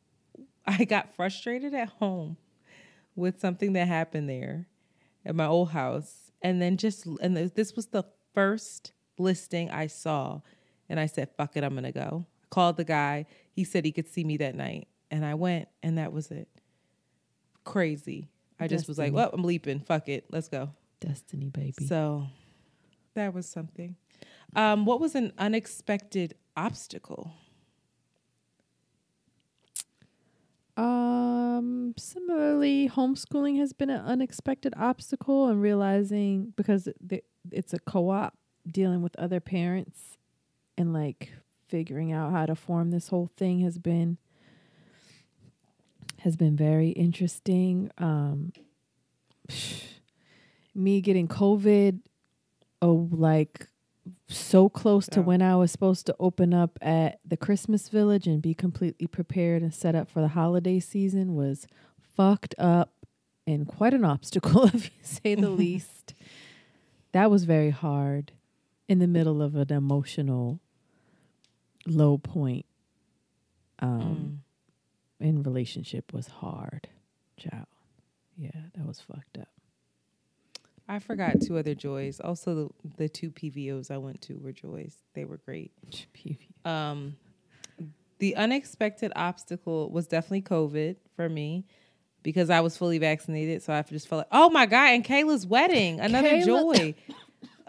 [0.66, 2.36] I got frustrated at home
[3.16, 4.66] with something that happened there
[5.24, 6.30] at my old house.
[6.42, 8.04] And then just and this was the
[8.34, 10.40] first listing i saw.
[10.88, 12.26] And i said fuck it i'm gonna go.
[12.42, 13.26] I called the guy.
[13.52, 14.88] He said he could see me that night.
[15.10, 16.48] And i went and that was it.
[17.64, 18.30] Crazy.
[18.58, 19.80] I just was like well i'm leaping.
[19.80, 20.26] Fuck it.
[20.30, 20.70] Let's go.
[21.00, 21.86] Destiny, baby.
[21.86, 22.26] so
[23.14, 23.96] that was something.
[24.54, 27.32] Um, what was an unexpected obstacle?
[30.80, 36.88] Um, similarly, homeschooling has been an unexpected obstacle, and realizing because
[37.50, 38.34] it's a co-op
[38.66, 40.16] dealing with other parents
[40.78, 41.32] and like
[41.68, 44.16] figuring out how to form this whole thing has been
[46.20, 47.90] has been very interesting.
[47.98, 48.54] Um,
[50.74, 52.00] me getting COVID,
[52.80, 53.66] oh, like
[54.28, 55.22] so close to Oh.
[55.22, 59.62] when I was supposed to open up at the Christmas Village and be completely prepared
[59.62, 61.66] and set up for the holiday season was
[61.98, 62.92] fucked up
[63.46, 66.14] and quite an obstacle, if you say the least.
[67.12, 68.32] That was very hard
[68.88, 70.60] in the middle of an emotional
[71.86, 72.66] low point.
[73.80, 74.42] Um,
[75.18, 76.88] in relationship was hard,
[77.36, 77.66] child.
[78.36, 79.48] Yeah, that was fucked up.
[80.90, 82.18] I forgot two other joys.
[82.18, 84.96] Also, the, the two PVOs I went to were joys.
[85.14, 85.70] They were great.
[86.64, 87.16] Um,
[88.18, 91.64] the unexpected obstacle was definitely COVID for me
[92.24, 93.62] because I was fully vaccinated.
[93.62, 96.94] So I just felt like, oh my God, and Kayla's wedding, another Kayla- joy.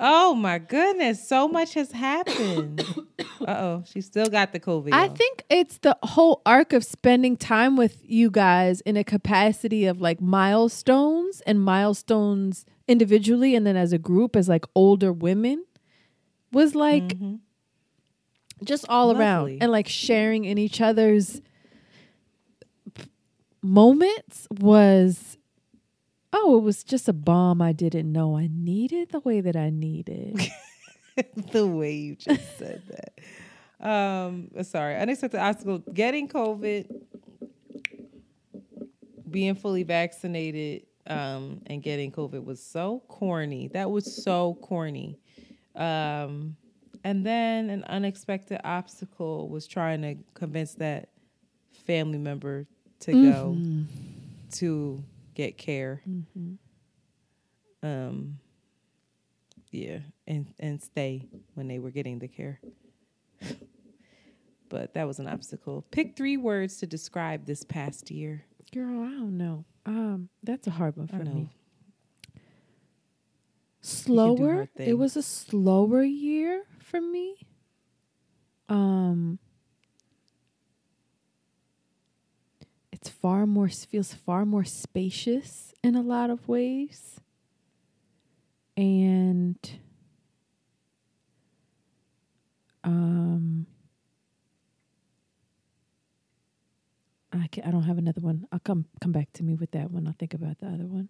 [0.03, 2.83] Oh my goodness, so much has happened.
[3.41, 4.93] Uh oh, she still got the COVID.
[4.93, 5.15] I y'all.
[5.15, 9.99] think it's the whole arc of spending time with you guys in a capacity of
[9.99, 15.65] like milestones and milestones individually and then as a group as like older women
[16.51, 17.15] was like
[18.63, 21.41] just all around and like sharing in each other's
[22.93, 23.05] p-
[23.61, 25.37] moments was
[26.33, 29.69] oh it was just a bomb I didn't know I needed the way that I
[29.69, 30.39] needed.
[31.51, 33.85] the way you just said that.
[33.85, 36.87] Um, sorry, unexpected obstacle: getting COVID,
[39.29, 43.69] being fully vaccinated, um, and getting COVID was so corny.
[43.69, 45.19] That was so corny.
[45.75, 46.55] Um,
[47.03, 51.09] and then an unexpected obstacle was trying to convince that
[51.85, 52.67] family member
[53.01, 53.57] to go
[54.51, 56.03] to get care.
[57.83, 58.37] Um,
[59.71, 62.59] yeah, and and stay when they were getting the care.
[64.69, 65.85] but that was an obstacle.
[65.91, 68.45] Pick three words to describe this past year.
[68.73, 69.65] Girl, I don't know.
[69.85, 71.49] Um, that's a hard one for me.
[73.81, 74.69] Slower.
[74.77, 77.35] It was a slower year for me.
[78.69, 79.39] Um,
[82.91, 87.19] it's far more feels far more spacious in a lot of ways,
[88.77, 89.57] and
[92.83, 93.65] um.
[97.33, 97.67] I can't.
[97.67, 98.45] I don't have another one.
[98.51, 100.07] I'll come come back to me with that one.
[100.07, 101.09] I'll think about the other one.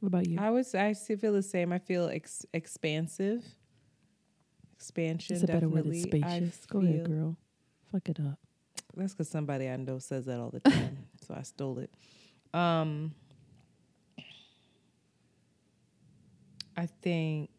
[0.00, 0.38] What about you?
[0.38, 1.72] I was I still feel the same.
[1.72, 3.44] I feel ex- expansive.
[4.74, 5.34] Expansion.
[5.34, 6.66] It's a better word than spacious.
[6.66, 7.36] Go ahead, girl.
[7.90, 8.38] Fuck it up.
[8.94, 11.90] That's because somebody I know says that all the time, so I stole it.
[12.54, 13.14] Um,
[16.76, 17.50] I think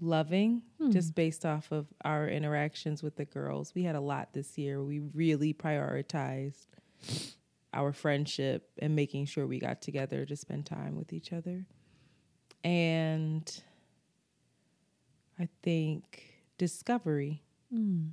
[0.00, 0.90] loving, hmm.
[0.90, 3.72] just based off of our interactions with the girls.
[3.74, 4.82] We had a lot this year.
[4.82, 6.66] We really prioritized
[7.72, 11.66] our friendship and making sure we got together to spend time with each other.
[12.64, 13.62] And
[15.38, 16.24] I think
[16.58, 17.42] discovery.
[17.72, 18.08] Hmm.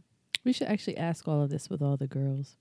[0.46, 2.56] We should actually ask all of this with all the girls.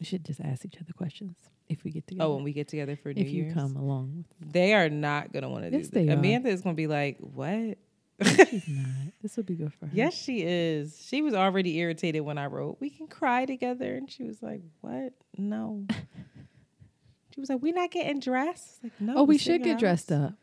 [0.00, 1.36] We should just ask each other questions
[1.68, 2.28] if we get together.
[2.28, 4.24] Oh, when we get together for New if you come along.
[4.40, 6.14] they are not gonna want to Yes, do this.
[6.14, 7.78] Amanda is gonna be like, "What?"
[8.22, 8.86] She's not.
[9.22, 9.92] This would be good for her.
[9.92, 10.96] Yes, she is.
[11.04, 14.62] She was already irritated when I wrote, "We can cry together," and she was like,
[14.80, 15.12] "What?
[15.36, 15.86] No."
[17.34, 19.14] she was like, We're not getting dressed." Like, no.
[19.16, 20.34] Oh, we should your get dressed up.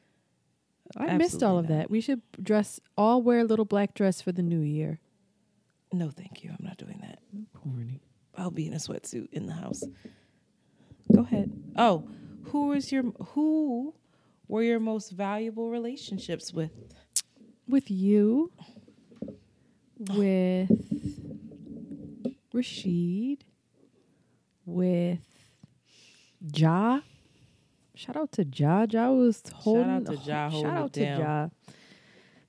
[0.97, 1.77] I missed all of not.
[1.77, 1.89] that.
[1.89, 4.99] We should dress all wear a little black dress for the new year.
[5.93, 6.49] No, thank you.
[6.51, 7.19] I'm not doing that.
[7.53, 8.01] Corny.
[8.37, 9.83] I'll be in a sweatsuit in the house.
[11.13, 11.51] Go ahead.
[11.77, 12.07] Oh,
[12.45, 13.93] who was your who
[14.47, 16.71] were your most valuable relationships with?
[17.67, 18.51] With you,
[20.11, 20.69] with
[22.53, 23.43] Rashid,
[24.65, 25.19] with
[26.53, 27.01] Ja.
[27.95, 28.85] Shout out to Ja.
[28.89, 30.05] Ja was holding.
[30.05, 31.17] Shout out to Ja Shout out down.
[31.17, 31.49] to Ja.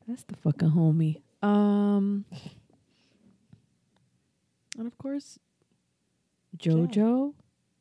[0.06, 1.20] That's the fucking homie.
[1.42, 2.24] Um,
[4.78, 5.38] and of course,
[6.58, 7.34] JoJo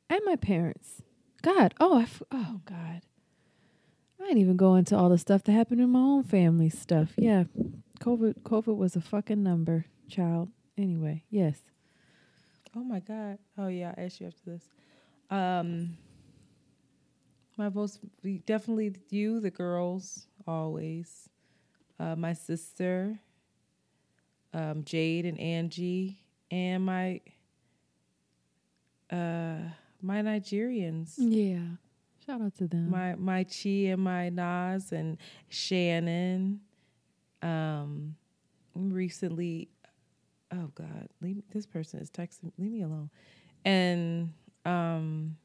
[0.09, 1.01] and my parents.
[1.41, 3.01] God, oh, I f- oh God,
[4.19, 7.13] I didn't even go into all the stuff that happened in my own family stuff.
[7.17, 7.43] Yeah,
[7.99, 10.49] COVID, COVID was a fucking number, child.
[10.77, 11.59] Anyway, yes.
[12.75, 13.37] Oh my god.
[13.57, 14.67] Oh yeah, I asked you after this.
[15.29, 15.97] Um
[17.57, 17.99] my most
[18.45, 21.29] definitely you, the girls, always.
[21.99, 23.17] Uh my sister,
[24.53, 26.19] um, Jade and Angie,
[26.51, 27.21] and my
[29.11, 29.59] uh
[30.01, 31.13] my Nigerians.
[31.17, 31.77] Yeah.
[32.25, 32.89] Shout out to them.
[32.89, 35.17] my my Chi and my Nas and
[35.49, 36.61] Shannon.
[37.41, 38.15] Um,
[38.73, 39.69] recently,
[40.51, 42.51] oh God, leave, this person is texting.
[42.57, 43.09] Leave me alone.
[43.63, 44.33] And
[44.65, 45.37] um,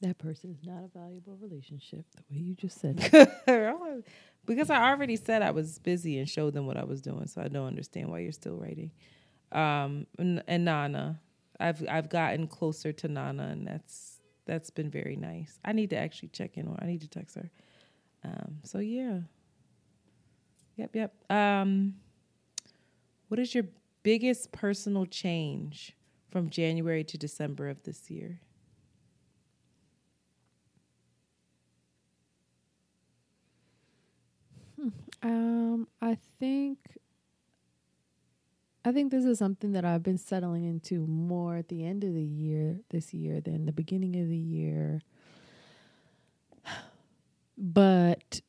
[0.00, 2.98] that person is not a valuable relationship, the way you just said.
[3.12, 3.30] it.
[4.46, 7.40] because I already said I was busy and showed them what I was doing, so
[7.42, 8.90] I don't understand why you're still writing.
[9.52, 11.20] Um, and, and Nana,
[11.60, 14.13] I've I've gotten closer to Nana, and that's
[14.46, 15.58] that's been very nice.
[15.64, 16.78] I need to actually check in on.
[16.80, 17.50] I need to text her.
[18.24, 19.20] Um, so yeah.
[20.76, 21.14] Yep, yep.
[21.30, 21.94] Um,
[23.28, 23.64] what is your
[24.02, 25.96] biggest personal change
[26.30, 28.40] from January to December of this year?
[35.22, 36.78] Um, I think
[38.84, 42.12] I think this is something that I've been settling into more at the end of
[42.12, 45.00] the year this year than the beginning of the year.
[47.56, 48.40] But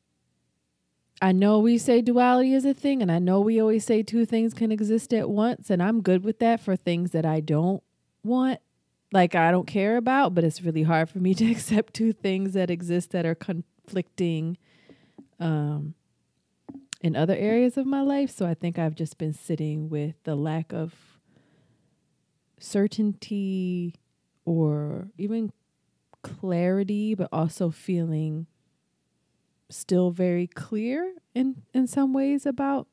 [1.22, 4.26] I know we say duality is a thing, and I know we always say two
[4.26, 7.82] things can exist at once, and I'm good with that for things that I don't
[8.24, 8.58] want,
[9.12, 12.52] like I don't care about, but it's really hard for me to accept two things
[12.54, 14.58] that exist that are conflicting
[15.38, 15.94] um
[17.00, 18.30] in other areas of my life.
[18.30, 20.94] So I think I've just been sitting with the lack of
[22.58, 23.94] certainty
[24.44, 25.52] or even
[26.22, 28.46] clarity, but also feeling
[29.68, 32.86] still very clear in in some ways about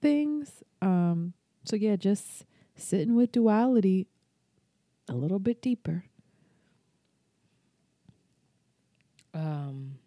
[0.00, 0.62] things.
[0.82, 1.34] Um
[1.64, 2.44] so yeah, just
[2.76, 4.06] sitting with duality
[5.08, 6.04] a little bit deeper.
[9.34, 9.98] Um,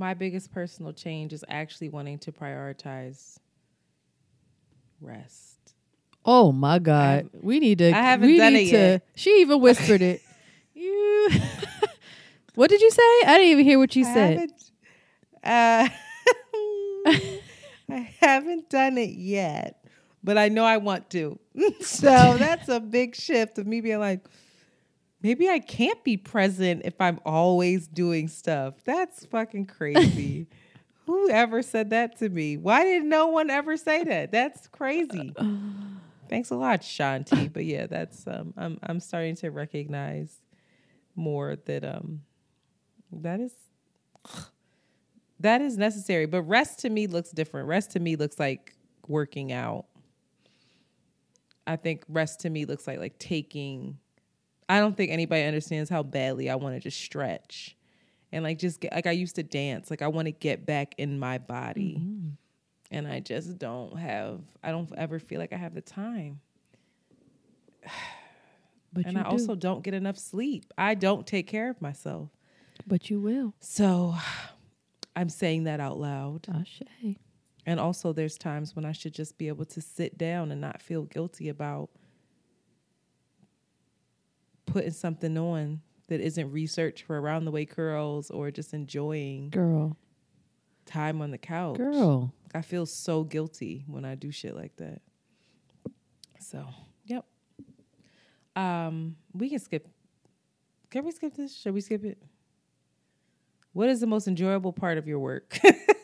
[0.00, 3.38] my biggest personal change is actually wanting to prioritize
[5.00, 5.74] rest.
[6.24, 7.28] Oh my God.
[7.40, 9.06] we need to I haven't we done need it to yet.
[9.14, 10.22] she even whispered it.
[10.72, 11.28] You
[12.54, 13.02] What did you say?
[13.26, 14.30] I didn't even hear what you I said.
[14.38, 14.70] haven't,
[15.44, 15.88] uh,
[17.90, 19.84] I haven't done it yet,
[20.24, 21.38] but I know I want to.
[21.82, 24.20] so that's a big shift of me being like,
[25.22, 28.74] maybe I can't be present if I'm always doing stuff.
[28.84, 30.46] That's fucking crazy.
[31.06, 32.56] Whoever said that to me?
[32.56, 34.30] Why did no one ever say that?
[34.30, 35.34] That's crazy.
[36.28, 37.48] Thanks a lot, Shanti.
[37.52, 40.36] But yeah, that's um I'm I'm starting to recognize
[41.16, 42.22] more that um
[43.12, 43.52] that is
[45.40, 46.26] that is necessary.
[46.26, 47.66] But rest to me looks different.
[47.66, 48.76] Rest to me looks like
[49.08, 49.86] working out.
[51.66, 53.98] I think rest to me looks like like taking
[54.70, 57.76] I don't think anybody understands how badly I want to just stretch
[58.30, 59.90] and like just get like I used to dance.
[59.90, 61.96] Like I want to get back in my body.
[61.98, 62.28] Mm-hmm.
[62.92, 66.40] And I just don't have I don't ever feel like I have the time.
[68.92, 69.28] But and I do.
[69.28, 70.72] also don't get enough sleep.
[70.76, 72.28] I don't take care of myself.
[72.88, 73.54] But you will.
[73.60, 74.16] So
[75.14, 76.48] I'm saying that out loud.
[76.52, 76.82] Ashe.
[77.66, 80.82] And also, there's times when I should just be able to sit down and not
[80.82, 81.90] feel guilty about
[84.70, 89.96] putting something on that isn't research for around the way curls or just enjoying Girl.
[90.86, 91.76] time on the couch.
[91.76, 92.32] Girl.
[92.54, 95.00] I feel so guilty when I do shit like that.
[96.40, 96.66] So,
[97.04, 97.24] yep.
[98.56, 99.86] Um, we can skip.
[100.90, 101.54] Can we skip this?
[101.56, 102.18] Should we skip it?
[103.72, 105.58] What is the most enjoyable part of your work?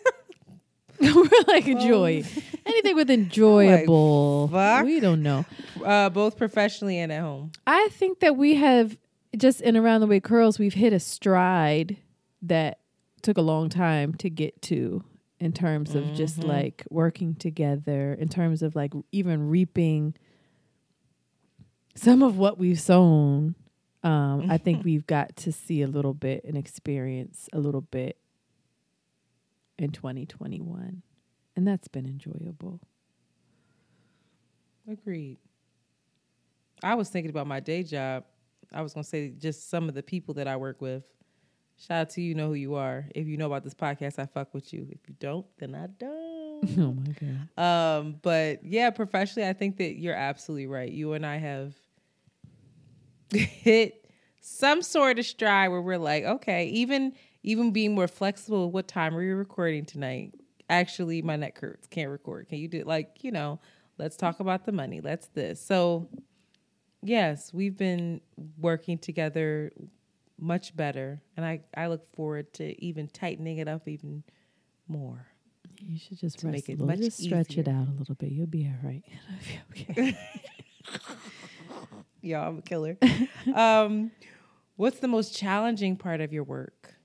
[1.30, 2.24] We're like joy.
[2.66, 4.48] Anything with enjoyable.
[4.52, 4.84] fuck?
[4.84, 5.46] we don't know.
[5.84, 7.52] uh, both professionally and at home.
[7.66, 8.98] I think that we have
[9.36, 11.96] just in around the way curls, we've hit a stride
[12.42, 12.80] that
[13.22, 15.02] took a long time to get to
[15.40, 20.14] in terms of just like working together, in terms of like even reaping
[21.94, 23.54] some of what we've sown.
[24.02, 28.18] Um, I think we've got to see a little bit and experience a little bit
[29.79, 31.03] in 2021.
[31.57, 32.81] And that's been enjoyable.
[34.89, 35.39] Agreed.
[36.83, 38.24] I was thinking about my day job.
[38.72, 41.05] I was gonna say just some of the people that I work with.
[41.79, 43.07] Shout out to you, know who you are.
[43.14, 44.87] If you know about this podcast, I fuck with you.
[44.91, 46.27] If you don't, then I don't.
[46.79, 47.62] Oh my God.
[47.62, 50.91] Um, but yeah, professionally, I think that you're absolutely right.
[50.91, 51.74] You and I have
[53.31, 54.07] hit
[54.41, 57.12] some sort of stride where we're like, okay, even
[57.47, 58.70] even being more flexible.
[58.70, 60.34] What time are you recording tonight?
[60.68, 61.86] Actually, my neck hurts.
[61.86, 62.49] Can't record.
[62.49, 63.61] Can you do like you know?
[63.99, 65.01] Let's talk about the money.
[65.01, 65.59] Let's this.
[65.59, 66.09] So
[67.03, 68.20] yes, we've been
[68.59, 69.72] working together
[70.38, 74.24] much better, and I I look forward to even tightening it up even
[74.88, 75.26] more.
[75.80, 78.32] You should just to make it much Just stretch it out a little bit.
[78.32, 79.05] You'll be all right.
[79.70, 80.18] okay.
[82.22, 82.99] Yeah, I'm a killer.
[83.55, 84.11] um,
[84.74, 86.95] what's the most challenging part of your work?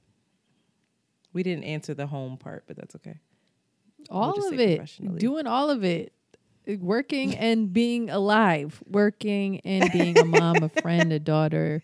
[1.34, 3.20] We didn't answer the home part, but that's okay.
[4.10, 5.18] all just of it.
[5.18, 6.14] Doing all of it.
[6.68, 8.82] Working and being alive.
[8.86, 11.84] Working and being a mom, a friend, a daughter,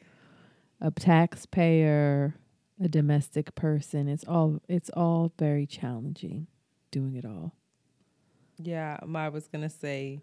[0.81, 2.35] a taxpayer,
[2.81, 4.07] a domestic person.
[4.07, 6.47] It's all it's all very challenging
[6.91, 7.53] doing it all.
[8.59, 10.21] Yeah, I was gonna say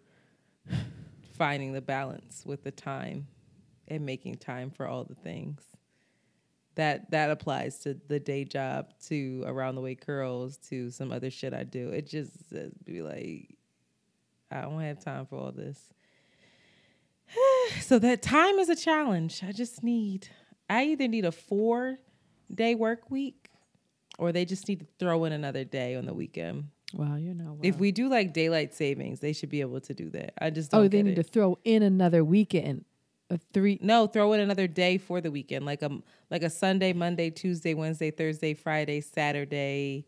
[1.37, 3.27] finding the balance with the time
[3.89, 5.63] and making time for all the things.
[6.77, 11.31] That that applies to the day job, to around the way curls, to some other
[11.31, 11.91] shit I do.
[11.91, 12.33] It just
[12.85, 13.55] be like,
[14.51, 15.81] I don't have time for all this.
[17.81, 19.43] so that time is a challenge.
[19.47, 20.29] I just need.
[20.69, 21.99] I either need a four
[22.53, 23.51] day work week,
[24.19, 26.69] or they just need to throw in another day on the weekend.
[26.93, 30.11] Wow, you're not If we do like daylight savings, they should be able to do
[30.11, 30.35] that.
[30.41, 31.23] I just oh, don't Oh, they need it.
[31.23, 32.85] to throw in another weekend.
[33.31, 35.91] A three no, throw in another day for the weekend, like a
[36.31, 40.05] like a Sunday, Monday, Tuesday, Wednesday, Thursday, Friday, Saturday,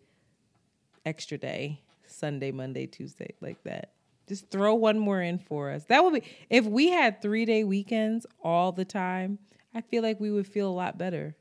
[1.05, 3.93] extra day, Sunday, Monday, Tuesday, like that.
[4.29, 5.85] Just throw one more in for us.
[5.85, 9.39] That would be if we had three day weekends all the time.
[9.75, 11.37] I feel like we would feel a lot better.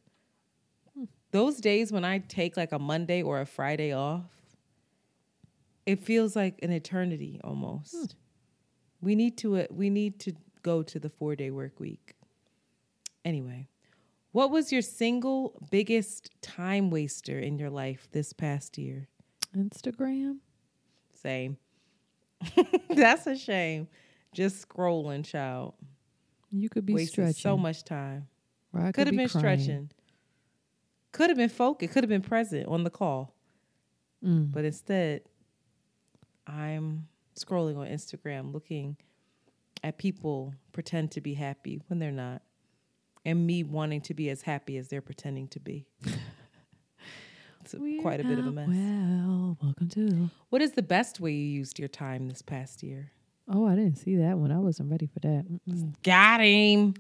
[1.32, 4.24] Those days when I take like a Monday or a Friday off,
[5.86, 8.16] it feels like an eternity almost.
[9.02, 10.34] We need to uh, we need to
[10.66, 12.16] go to the 4-day work week.
[13.24, 13.68] Anyway,
[14.32, 19.08] what was your single biggest time waster in your life this past year?
[19.56, 20.38] Instagram.
[21.14, 21.58] Same.
[22.90, 23.88] That's a shame.
[24.34, 25.76] Just scrolling, child.
[26.50, 27.34] You could be Wasting stretching.
[27.42, 28.28] so much time.
[28.74, 29.60] Could could have be been crying.
[29.60, 29.92] stretching.
[31.12, 31.94] Could have been focused.
[31.94, 33.34] Could have been present on the call.
[34.26, 34.52] Mm.
[34.52, 35.22] But instead,
[36.48, 37.08] I'm
[37.40, 38.98] scrolling on Instagram looking
[39.84, 42.42] at people pretend to be happy when they're not.
[43.24, 45.86] And me wanting to be as happy as they're pretending to be.
[47.62, 48.68] it's a- quite a bit of a mess.
[48.70, 50.30] Well, welcome to.
[50.50, 53.12] What is the best way you used your time this past year?
[53.48, 54.52] Oh, I didn't see that one.
[54.52, 55.46] I wasn't ready for that.
[55.68, 55.94] Mm-mm.
[56.04, 56.94] Got him.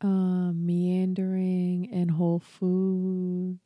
[0.00, 3.58] Uh, meandering and Whole Foods.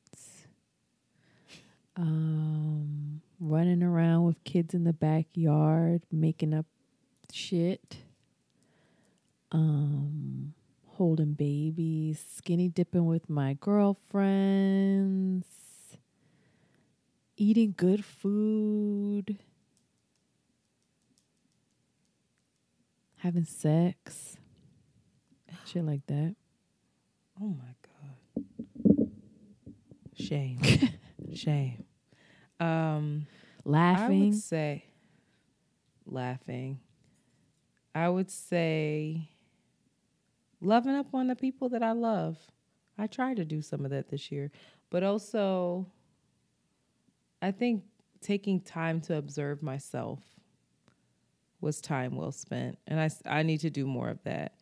[1.97, 6.67] Um, running around with kids in the backyard, making up
[7.33, 7.99] shit.
[9.53, 10.55] Um,
[10.97, 15.47] holding babies, skinny dipping with my girlfriends,
[17.37, 19.39] eating good food,
[23.19, 24.37] having sex,
[25.65, 26.35] shit like that.
[27.41, 29.09] Oh my God.
[30.15, 30.61] Shame.
[31.35, 31.86] Shame.
[32.61, 33.27] Um
[33.65, 34.23] laughing.
[34.23, 34.85] I would say
[36.07, 36.81] laughing.
[37.95, 39.31] I would say
[40.61, 42.39] loving up on the people that I love.
[42.99, 44.51] I tried to do some of that this year,
[44.91, 45.87] but also
[47.43, 47.85] I think
[48.21, 50.21] taking time to observe myself
[51.61, 54.55] was time well spent, and I I need to do more of that.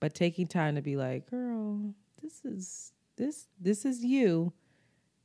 [0.00, 4.52] But taking time to be like, girl, this is this this is you.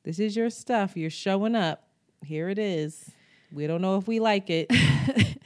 [0.04, 0.96] This is your stuff.
[0.96, 1.89] You're showing up.
[2.24, 3.10] Here it is.
[3.52, 4.72] We don't know if we like it.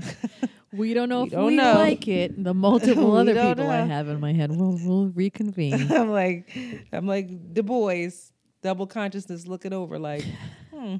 [0.72, 1.74] We don't know We if don't we know.
[1.74, 2.42] like it.
[2.42, 4.50] The multiple other people I have in my head.
[4.54, 5.90] We'll we'll reconvene.
[5.90, 6.56] I'm like,
[6.92, 8.10] I'm like Du Bois,
[8.62, 10.24] double consciousness looking over, like,
[10.72, 10.96] hmm.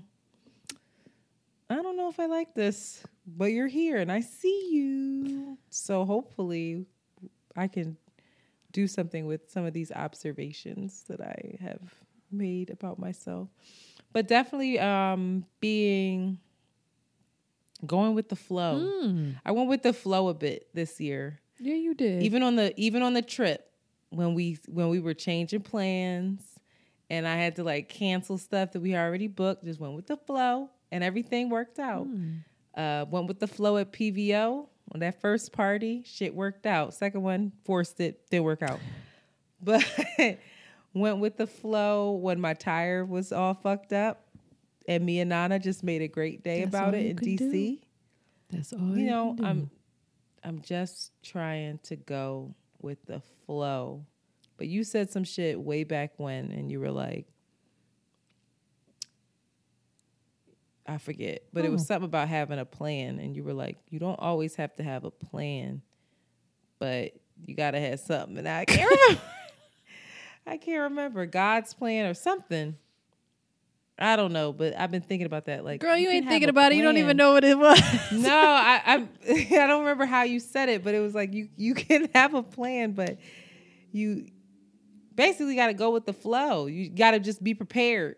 [1.69, 5.57] I don't know if I like this, but you're here and I see you.
[5.69, 6.87] So hopefully
[7.57, 7.97] I can
[8.73, 11.95] do something with some of these observations that I have
[12.33, 13.49] made about myself.
[14.13, 16.39] But definitely um being
[17.87, 18.79] going with the flow.
[19.05, 19.37] Mm.
[19.45, 22.23] I went with the flow a bit this year Yeah, you did.
[22.23, 23.71] even on the even on the trip
[24.11, 26.43] when we when we were changing plans
[27.09, 30.17] and I had to like cancel stuff that we already booked, just went with the
[30.17, 32.07] flow and everything worked out.
[32.77, 36.95] Uh, went with the flow at PVO on that first party, shit worked out.
[36.95, 38.81] Second one forced it, didn't work out.
[39.63, 39.85] But
[40.95, 44.27] went with the flow when my tire was all fucked up,
[44.89, 47.51] and me and Nana just made a great day That's about it in can do.
[47.53, 47.79] DC
[48.51, 49.45] That's all you know can do.
[49.47, 49.71] i'm
[50.43, 54.05] i'm just trying to go with the flow
[54.57, 57.27] but you said some shit way back when and you were like
[60.87, 61.85] i forget but it was Oh.
[61.85, 65.05] something about having a plan and you were like you don't always have to have
[65.05, 65.83] a plan
[66.79, 67.13] but
[67.47, 69.21] you gotta have something and i can't remember
[70.51, 72.77] i can't remember god's plan or something
[74.01, 75.63] I don't know, but I've been thinking about that.
[75.63, 76.77] Like, Girl, you, can ain't thinking about it.
[76.77, 77.79] You don't even know what it was.
[78.13, 81.49] no, I, I I don't remember how you said it, but it was like you
[81.57, 83.19] you can have a plan, but
[83.93, 84.27] you
[85.15, 86.65] basically got to go with the flow.
[86.65, 88.17] You got to just be prepared.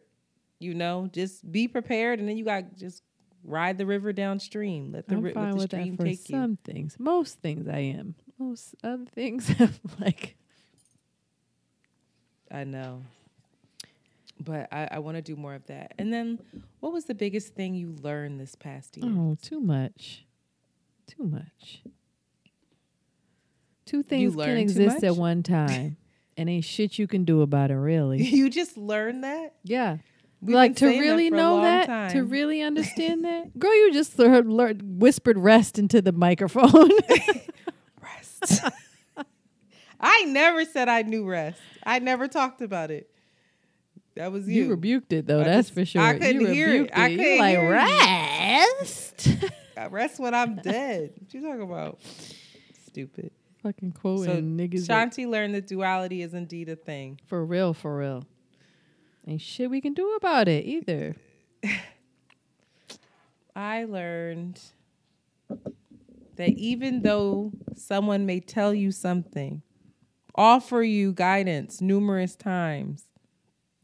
[0.60, 3.02] You know, just be prepared, and then you got to just
[3.42, 4.92] ride the river downstream.
[4.92, 6.36] Let the, ri- let the stream take you.
[6.36, 6.94] some things.
[7.00, 8.14] Most things I am.
[8.38, 10.36] Most other things I'm like
[12.52, 13.02] I know.
[14.38, 15.94] But I, I want to do more of that.
[15.98, 16.38] And then,
[16.80, 19.06] what was the biggest thing you learned this past year?
[19.06, 20.26] Oh, too much.
[21.06, 21.82] Too much.
[23.86, 25.96] Two things can exist at one time.
[26.36, 28.22] and ain't shit you can do about it really.
[28.22, 29.54] You just learned that?
[29.64, 29.98] Yeah.
[30.40, 33.56] We've like to saying that really know that, to really understand that.
[33.58, 36.90] Girl, you just learned, whispered rest into the microphone.
[38.02, 38.60] rest.
[40.02, 41.60] I never said I knew rest.
[41.84, 43.08] I never talked about it.
[44.16, 44.64] That was you.
[44.64, 46.02] you rebuked it though, I that's just- for sure.
[46.02, 46.90] I couldn't you hear it.
[46.92, 49.28] I couldn't like hear rest.
[49.76, 51.12] I uh, rest when I'm dead.
[51.18, 52.00] What you talking about?
[52.86, 53.30] Stupid.
[53.62, 54.86] Fucking quoting So niggas.
[54.86, 57.20] Shanti learned that duality is indeed a thing.
[57.26, 58.24] for real, for real.
[59.26, 61.14] Ain't shit we can do about it either.
[63.54, 64.60] I learned
[66.36, 69.62] that even though someone may tell you something,
[70.34, 73.04] offer you guidance numerous times,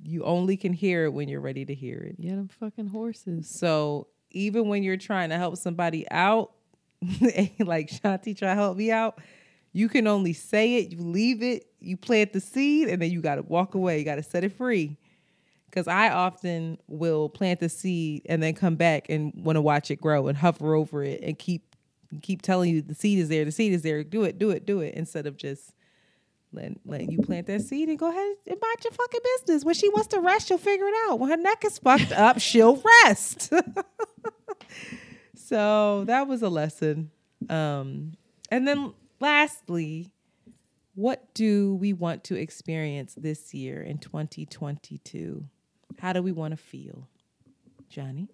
[0.03, 2.17] you only can hear it when you're ready to hear it.
[2.19, 3.49] Yeah, them fucking horses.
[3.49, 6.53] So even when you're trying to help somebody out,
[7.59, 9.21] like Shanti try to help me out,
[9.73, 13.21] you can only say it, you leave it, you plant the seed, and then you
[13.21, 13.99] gotta walk away.
[13.99, 14.97] You gotta set it free.
[15.71, 19.91] Cause I often will plant the seed and then come back and want to watch
[19.91, 21.77] it grow and hover over it and keep
[22.23, 24.65] keep telling you the seed is there, the seed is there, do it, do it,
[24.65, 25.75] do it, instead of just
[26.53, 29.65] letting, letting you plant that seed and go ahead and mind your fucking business.
[29.65, 31.19] When she wants to rest, she'll figure it out.
[31.19, 33.53] When her neck is fucked up, she'll rest.
[35.35, 37.11] so that was a lesson.
[37.49, 38.13] Um,
[38.51, 40.11] and then lastly,
[40.95, 45.45] what do we want to experience this year in 2022?
[45.99, 47.09] How do we want to feel?
[47.89, 48.29] Johnny?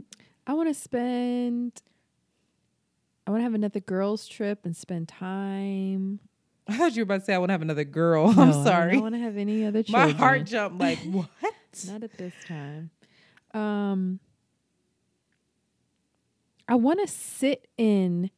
[0.46, 1.82] I want to spend.
[3.26, 6.20] I want to have another girls' trip and spend time.
[6.68, 8.32] I thought you were about to say I want to have another girl.
[8.36, 8.90] No, I'm sorry.
[8.90, 10.12] I don't want to have any other children.
[10.12, 11.28] My heart jumped like, what?
[11.86, 12.90] Not at this time.
[13.52, 14.20] Um,
[16.68, 18.30] I want to sit in,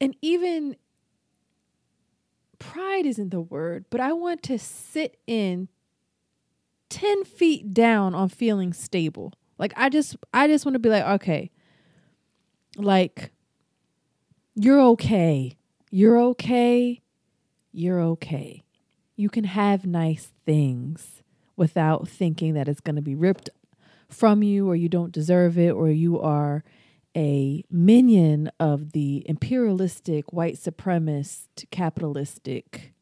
[0.00, 0.76] and even
[2.58, 5.68] pride isn't the word, but I want to sit in
[6.88, 9.32] 10 feet down on feeling stable.
[9.58, 11.50] Like I just I just want to be like, okay.
[12.76, 13.30] Like
[14.54, 15.56] you're okay.
[15.96, 17.00] You're okay.
[17.72, 18.64] You're okay.
[19.16, 21.22] You can have nice things
[21.56, 23.48] without thinking that it's going to be ripped
[24.10, 26.64] from you or you don't deserve it or you are
[27.16, 32.92] a minion of the imperialistic white supremacist capitalistic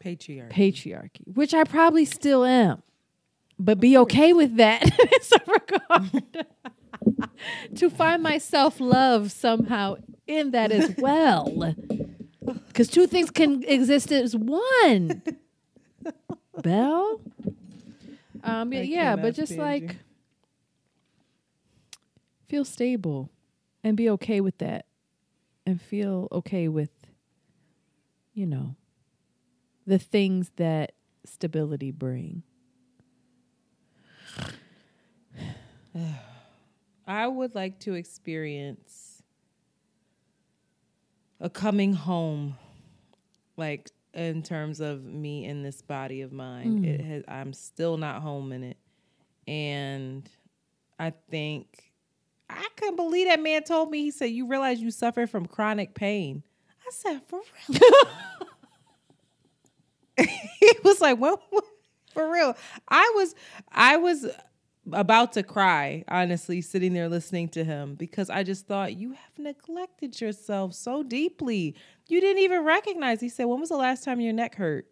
[0.00, 0.52] Patriarchy.
[0.52, 2.80] patriarchy, which I probably still am.
[3.58, 6.46] But be okay with that in some regard.
[7.76, 11.74] to find my self love somehow in that as well.
[12.68, 15.22] Because two things can exist as one.
[16.62, 17.20] Bell?
[18.42, 19.90] Um, yeah, I yeah, but just like you.
[22.48, 23.30] feel stable.
[23.82, 24.86] and be okay with that
[25.66, 26.90] and feel okay with
[28.32, 28.74] you know
[29.86, 30.92] the things that
[31.24, 32.42] stability bring
[37.06, 39.22] I would like to experience
[41.40, 42.56] a coming home,
[43.56, 46.78] like in terms of me in this body of mine.
[46.78, 46.84] Hmm.
[46.84, 48.76] It has, I'm still not home in it,
[49.46, 50.28] and
[50.98, 51.92] I think
[52.48, 54.02] I couldn't believe that man told me.
[54.02, 56.42] He said, "You realize you suffer from chronic pain."
[56.86, 57.80] I said, "For real."
[60.60, 61.42] he was like, "What?"
[62.14, 62.56] For real.
[62.88, 63.34] I was
[63.70, 64.26] I was
[64.92, 69.38] about to cry, honestly, sitting there listening to him because I just thought you have
[69.38, 71.74] neglected yourself so deeply.
[72.08, 73.20] You didn't even recognize.
[73.20, 74.86] He said, When was the last time your neck hurt?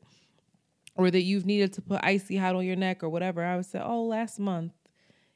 [0.94, 3.44] Or that you've needed to put icy hot on your neck or whatever.
[3.44, 4.72] I would say, Oh, last month.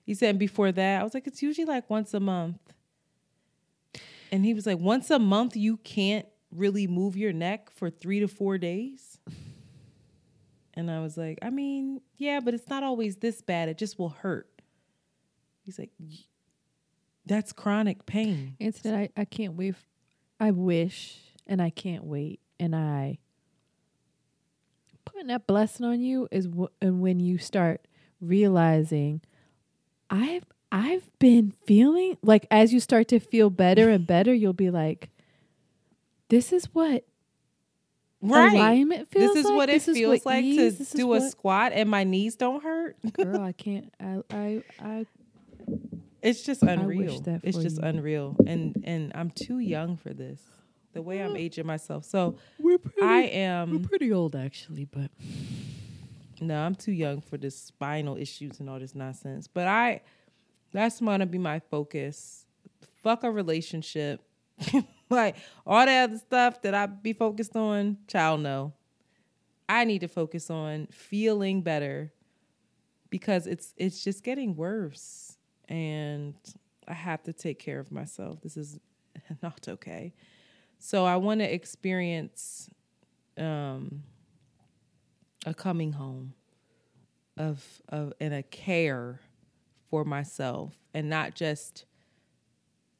[0.04, 2.60] He said, Before that, I was like, It's usually like once a month.
[4.32, 8.20] And he was like, Once a month, you can't really move your neck for three
[8.20, 9.15] to four days.
[10.76, 13.68] And I was like, I mean, yeah, but it's not always this bad.
[13.68, 14.48] It just will hurt.
[15.64, 15.90] He's like,
[17.24, 18.56] that's chronic pain.
[18.60, 19.74] Instead, I, I can't wait.
[20.38, 22.40] I wish, and I can't wait.
[22.60, 23.18] And I
[25.04, 27.86] putting that blessing on you is w- and when you start
[28.20, 29.22] realizing,
[30.10, 34.70] I've I've been feeling like as you start to feel better and better, you'll be
[34.70, 35.08] like,
[36.28, 37.04] this is what
[38.22, 38.52] Right.
[38.54, 39.56] alignment feels This is like.
[39.56, 42.04] what it This feels what like ease- to this do a what- squat and my
[42.04, 42.96] knees don't hurt.
[43.12, 43.92] Girl, I can't.
[44.00, 45.06] I I I
[46.22, 47.22] It's just unreal.
[47.42, 47.82] It's just you.
[47.82, 48.36] unreal.
[48.46, 50.40] And and I'm too young for this.
[50.94, 51.38] The way I'm mm.
[51.40, 52.04] aging myself.
[52.06, 53.02] So we're pretty.
[53.02, 55.10] I we're am pretty old actually, but
[56.40, 59.46] no, I'm too young for this spinal issues and all this nonsense.
[59.46, 60.00] But I
[60.72, 62.46] that's gonna be my focus.
[63.02, 64.22] Fuck a relationship.
[65.10, 65.36] like
[65.66, 68.72] all that other stuff that I be focused on, child no.
[69.68, 72.12] I need to focus on feeling better
[73.10, 75.36] because it's it's just getting worse
[75.68, 76.34] and
[76.86, 78.40] I have to take care of myself.
[78.42, 78.78] This is
[79.42, 80.14] not okay.
[80.78, 82.70] So I want to experience
[83.38, 84.02] um
[85.44, 86.34] a coming home
[87.36, 89.20] of of and a care
[89.90, 91.84] for myself and not just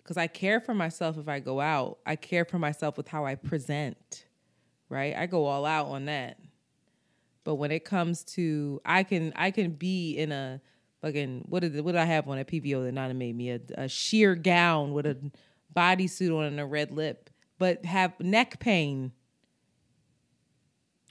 [0.06, 1.98] because I care for myself if I go out.
[2.06, 4.26] I care for myself with how I present,
[4.88, 5.16] right?
[5.16, 6.38] I go all out on that.
[7.42, 10.60] But when it comes to I can I can be in a
[11.02, 13.60] fucking what did what did I have on a PVO that Nana made me a,
[13.76, 15.18] a sheer gown with a
[15.76, 17.28] bodysuit on and a red lip,
[17.58, 19.10] but have neck pain.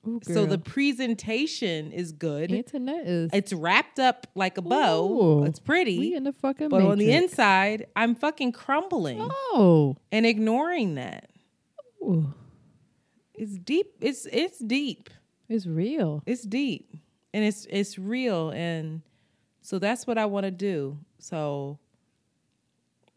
[0.08, 2.52] Ooh, So the presentation is good.
[2.52, 5.10] Antoinette is It's wrapped up like a bow.
[5.10, 5.44] Ooh.
[5.46, 5.98] it's pretty.
[5.98, 11.30] we in the fucking but on the inside, I'm fucking crumbling Oh, and ignoring that.
[12.02, 12.34] Ooh.
[13.34, 13.94] It's deep.
[14.02, 15.10] It's it's deep.
[15.50, 16.24] it's real.
[16.26, 16.96] It's deep.
[17.34, 19.02] And it's it's real and
[19.62, 21.00] so that's what I want to do.
[21.20, 21.80] So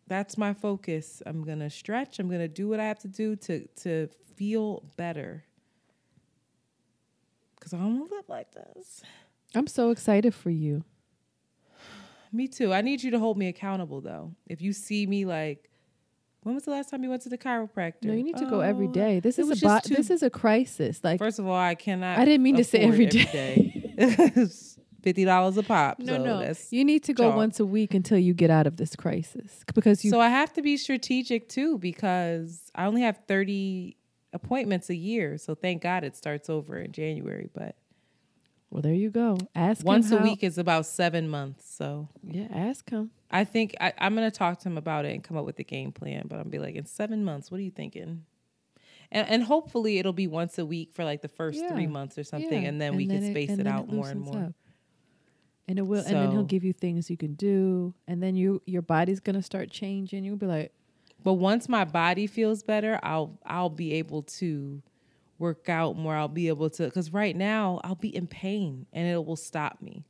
[0.07, 1.23] that's my focus.
[1.27, 2.19] I'm going to stretch.
[2.19, 5.45] I'm going to do what I have to do to to feel better.
[7.69, 9.03] Cuz I don't want to live like this.
[9.55, 10.85] I'm so excited for you.
[12.33, 12.73] Me too.
[12.73, 14.35] I need you to hold me accountable though.
[14.47, 15.71] If you see me like
[16.43, 18.05] when was the last time you went to the chiropractor?
[18.05, 19.21] No, you need to go every Oh, day.
[19.21, 21.03] This is a bo- too- this is a crisis.
[21.05, 22.19] Like First of all, I cannot.
[22.19, 23.73] I didn't mean to say every day.
[23.99, 26.01] It's Fifty dollars a pop.
[26.01, 28.79] no, so no, you need to go once a week until you get out of
[28.79, 30.11] this crisis because you.
[30.11, 33.98] so I have to be strategic too because I only have thirty
[34.33, 35.39] appointments a year.
[35.39, 37.49] So thank God it starts over in January.
[37.55, 37.77] But
[38.71, 39.39] well, there you go.
[39.55, 41.73] Ask him once a how- week is about seven months.
[41.75, 43.11] So Yeah, ask him.
[43.31, 45.65] I think I, I'm gonna talk to him about it and come up with a
[45.65, 46.27] game plan.
[46.29, 48.25] But I'll be like, in seven months, what are you thinking?
[49.11, 52.25] And and hopefully it'll be once a week for like the first three months or
[52.25, 54.37] something, Yeah, and then we can space and it then out more and more.
[54.45, 54.53] up.
[55.67, 58.63] And it will, and then he'll give you things you can do, and then you
[58.67, 60.25] your body's gonna start changing.
[60.25, 60.73] You'll be like,
[61.25, 64.83] But once my body feels better, I'll I'll be able to
[65.39, 66.15] work out more.
[66.15, 69.81] I'll be able to because right now I'll be in pain and it will stop
[69.83, 70.05] me.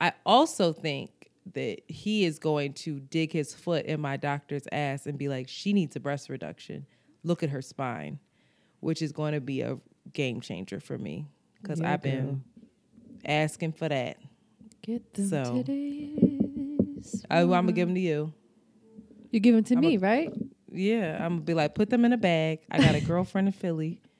[0.00, 1.10] I also think
[1.54, 5.48] that he is going to dig his foot in my doctor's ass and be like,
[5.48, 6.86] she needs a breast reduction.
[7.24, 8.18] Look at her spine,
[8.80, 9.78] which is going to be a
[10.12, 11.26] game changer for me
[11.60, 12.44] because Yeah, I've been
[13.24, 14.18] asking for that.
[14.82, 17.24] get them So, today's.
[17.30, 18.32] I, I'm gonna give them to you.
[19.30, 20.32] You give them to me, right?
[20.72, 22.60] Yeah, I'm gonna be like, put them in a bag.
[22.70, 24.00] I got a girlfriend in Philly.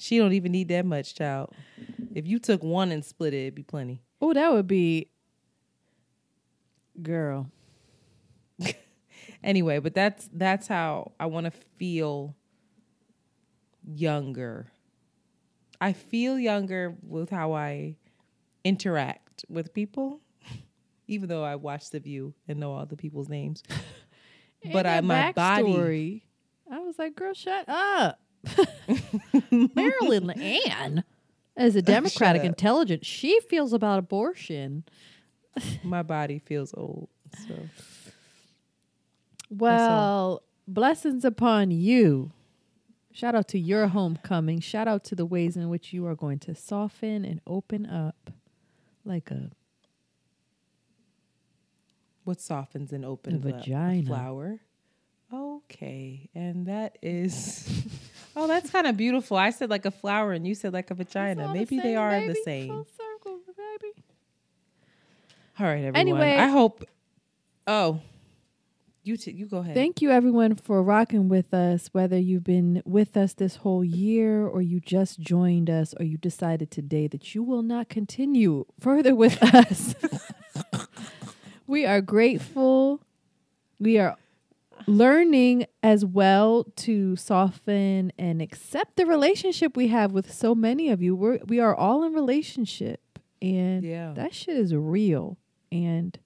[0.00, 1.52] She don't even need that much, child.
[2.14, 4.00] If you took one and split it, it'd be plenty.
[4.20, 5.08] Oh, that would be,
[7.02, 7.50] girl.
[9.42, 12.36] anyway, but that's that's how I want to feel
[13.84, 14.68] younger.
[15.80, 17.96] I feel younger with how I
[18.62, 20.20] interact with people,
[21.08, 23.64] even though I watch The View and know all the people's names.
[24.72, 26.24] But I my body.
[26.70, 28.20] I was like, girl, shut up.
[29.50, 31.04] Marilyn Ann,
[31.56, 34.84] as a Democratic intelligence, she feels about abortion.
[35.82, 37.08] My body feels old.
[37.46, 37.54] So
[39.50, 42.32] Well, blessings upon you.
[43.12, 44.60] Shout out to your homecoming.
[44.60, 48.30] Shout out to the ways in which you are going to soften and open up
[49.04, 49.50] like a
[52.28, 53.44] what softens and opens?
[53.44, 54.06] A vagina.
[54.06, 54.60] flower.
[55.32, 57.66] Okay, and that is.
[58.36, 59.36] oh, that's kind of beautiful.
[59.36, 61.42] I said like a flower, and you said like a vagina.
[61.46, 62.28] all the Maybe they are baby.
[62.28, 62.68] the same.
[62.68, 64.04] Full circle, baby.
[65.58, 65.96] All right, everyone.
[65.96, 66.84] Anyway- I hope.
[67.66, 68.00] Oh,
[69.02, 69.74] you t- you go ahead.
[69.74, 71.88] Thank you, everyone, for rocking with us.
[71.92, 76.16] Whether you've been with us this whole year, or you just joined us, or you
[76.18, 79.94] decided today that you will not continue further with us,
[81.68, 83.00] we are grateful.
[83.78, 84.16] We are
[84.86, 91.00] learning as well to soften and accept the relationship we have with so many of
[91.02, 91.14] you.
[91.14, 93.00] We're we are all in relationship,
[93.40, 94.12] and Yeah.
[94.14, 95.36] that shit is real.
[95.70, 96.18] And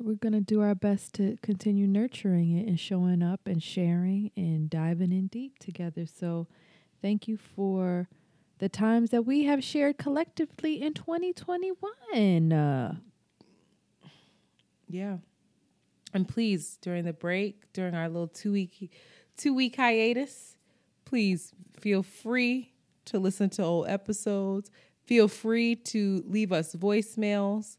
[0.00, 4.30] we're going to do our best to continue nurturing it and showing up and sharing
[4.36, 6.06] and diving in deep together.
[6.06, 6.46] So,
[7.02, 8.08] thank you for
[8.58, 12.52] the times that we have shared collectively in 2021.
[12.52, 12.96] Uh,
[14.90, 15.18] Yeah.
[16.12, 18.90] And please, during the break, during our little two week
[19.36, 20.56] two week hiatus,
[21.04, 22.72] please feel free
[23.06, 24.70] to listen to old episodes.
[25.04, 27.76] Feel free to leave us voicemails.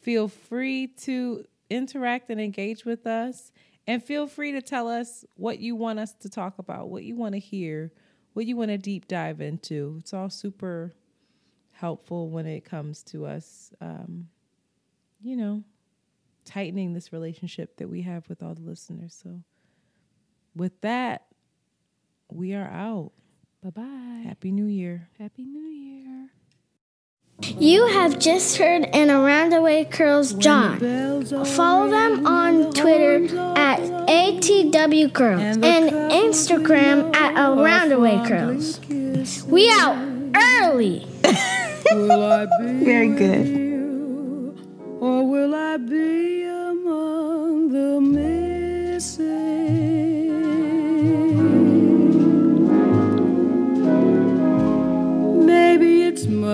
[0.00, 3.52] Feel free to interact and engage with us.
[3.86, 7.16] And feel free to tell us what you want us to talk about, what you
[7.16, 7.92] want to hear,
[8.34, 9.96] what you want to deep dive into.
[10.00, 10.92] It's all super
[11.72, 14.28] helpful when it comes to us, um,
[15.22, 15.64] you know,
[16.44, 19.18] tightening this relationship that we have with all the listeners.
[19.22, 19.42] So,
[20.54, 21.26] with that,
[22.30, 23.12] we are out.
[23.62, 24.22] bye bye.
[24.24, 25.08] Happy New Year.
[25.18, 26.28] Happy New Year.
[27.42, 30.78] You have just heard an Around the Way Curls John.
[31.46, 33.24] Follow them on Twitter
[33.56, 38.80] at ATW Curls and Instagram at Around the Way Curls.
[39.46, 39.96] We out
[40.36, 41.06] early.
[42.84, 43.69] Very good.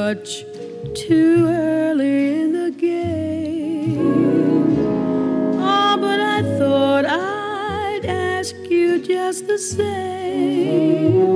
[0.07, 0.45] Much
[0.95, 3.99] too early in the game.
[5.59, 11.36] Oh, but I thought I'd ask you just the same.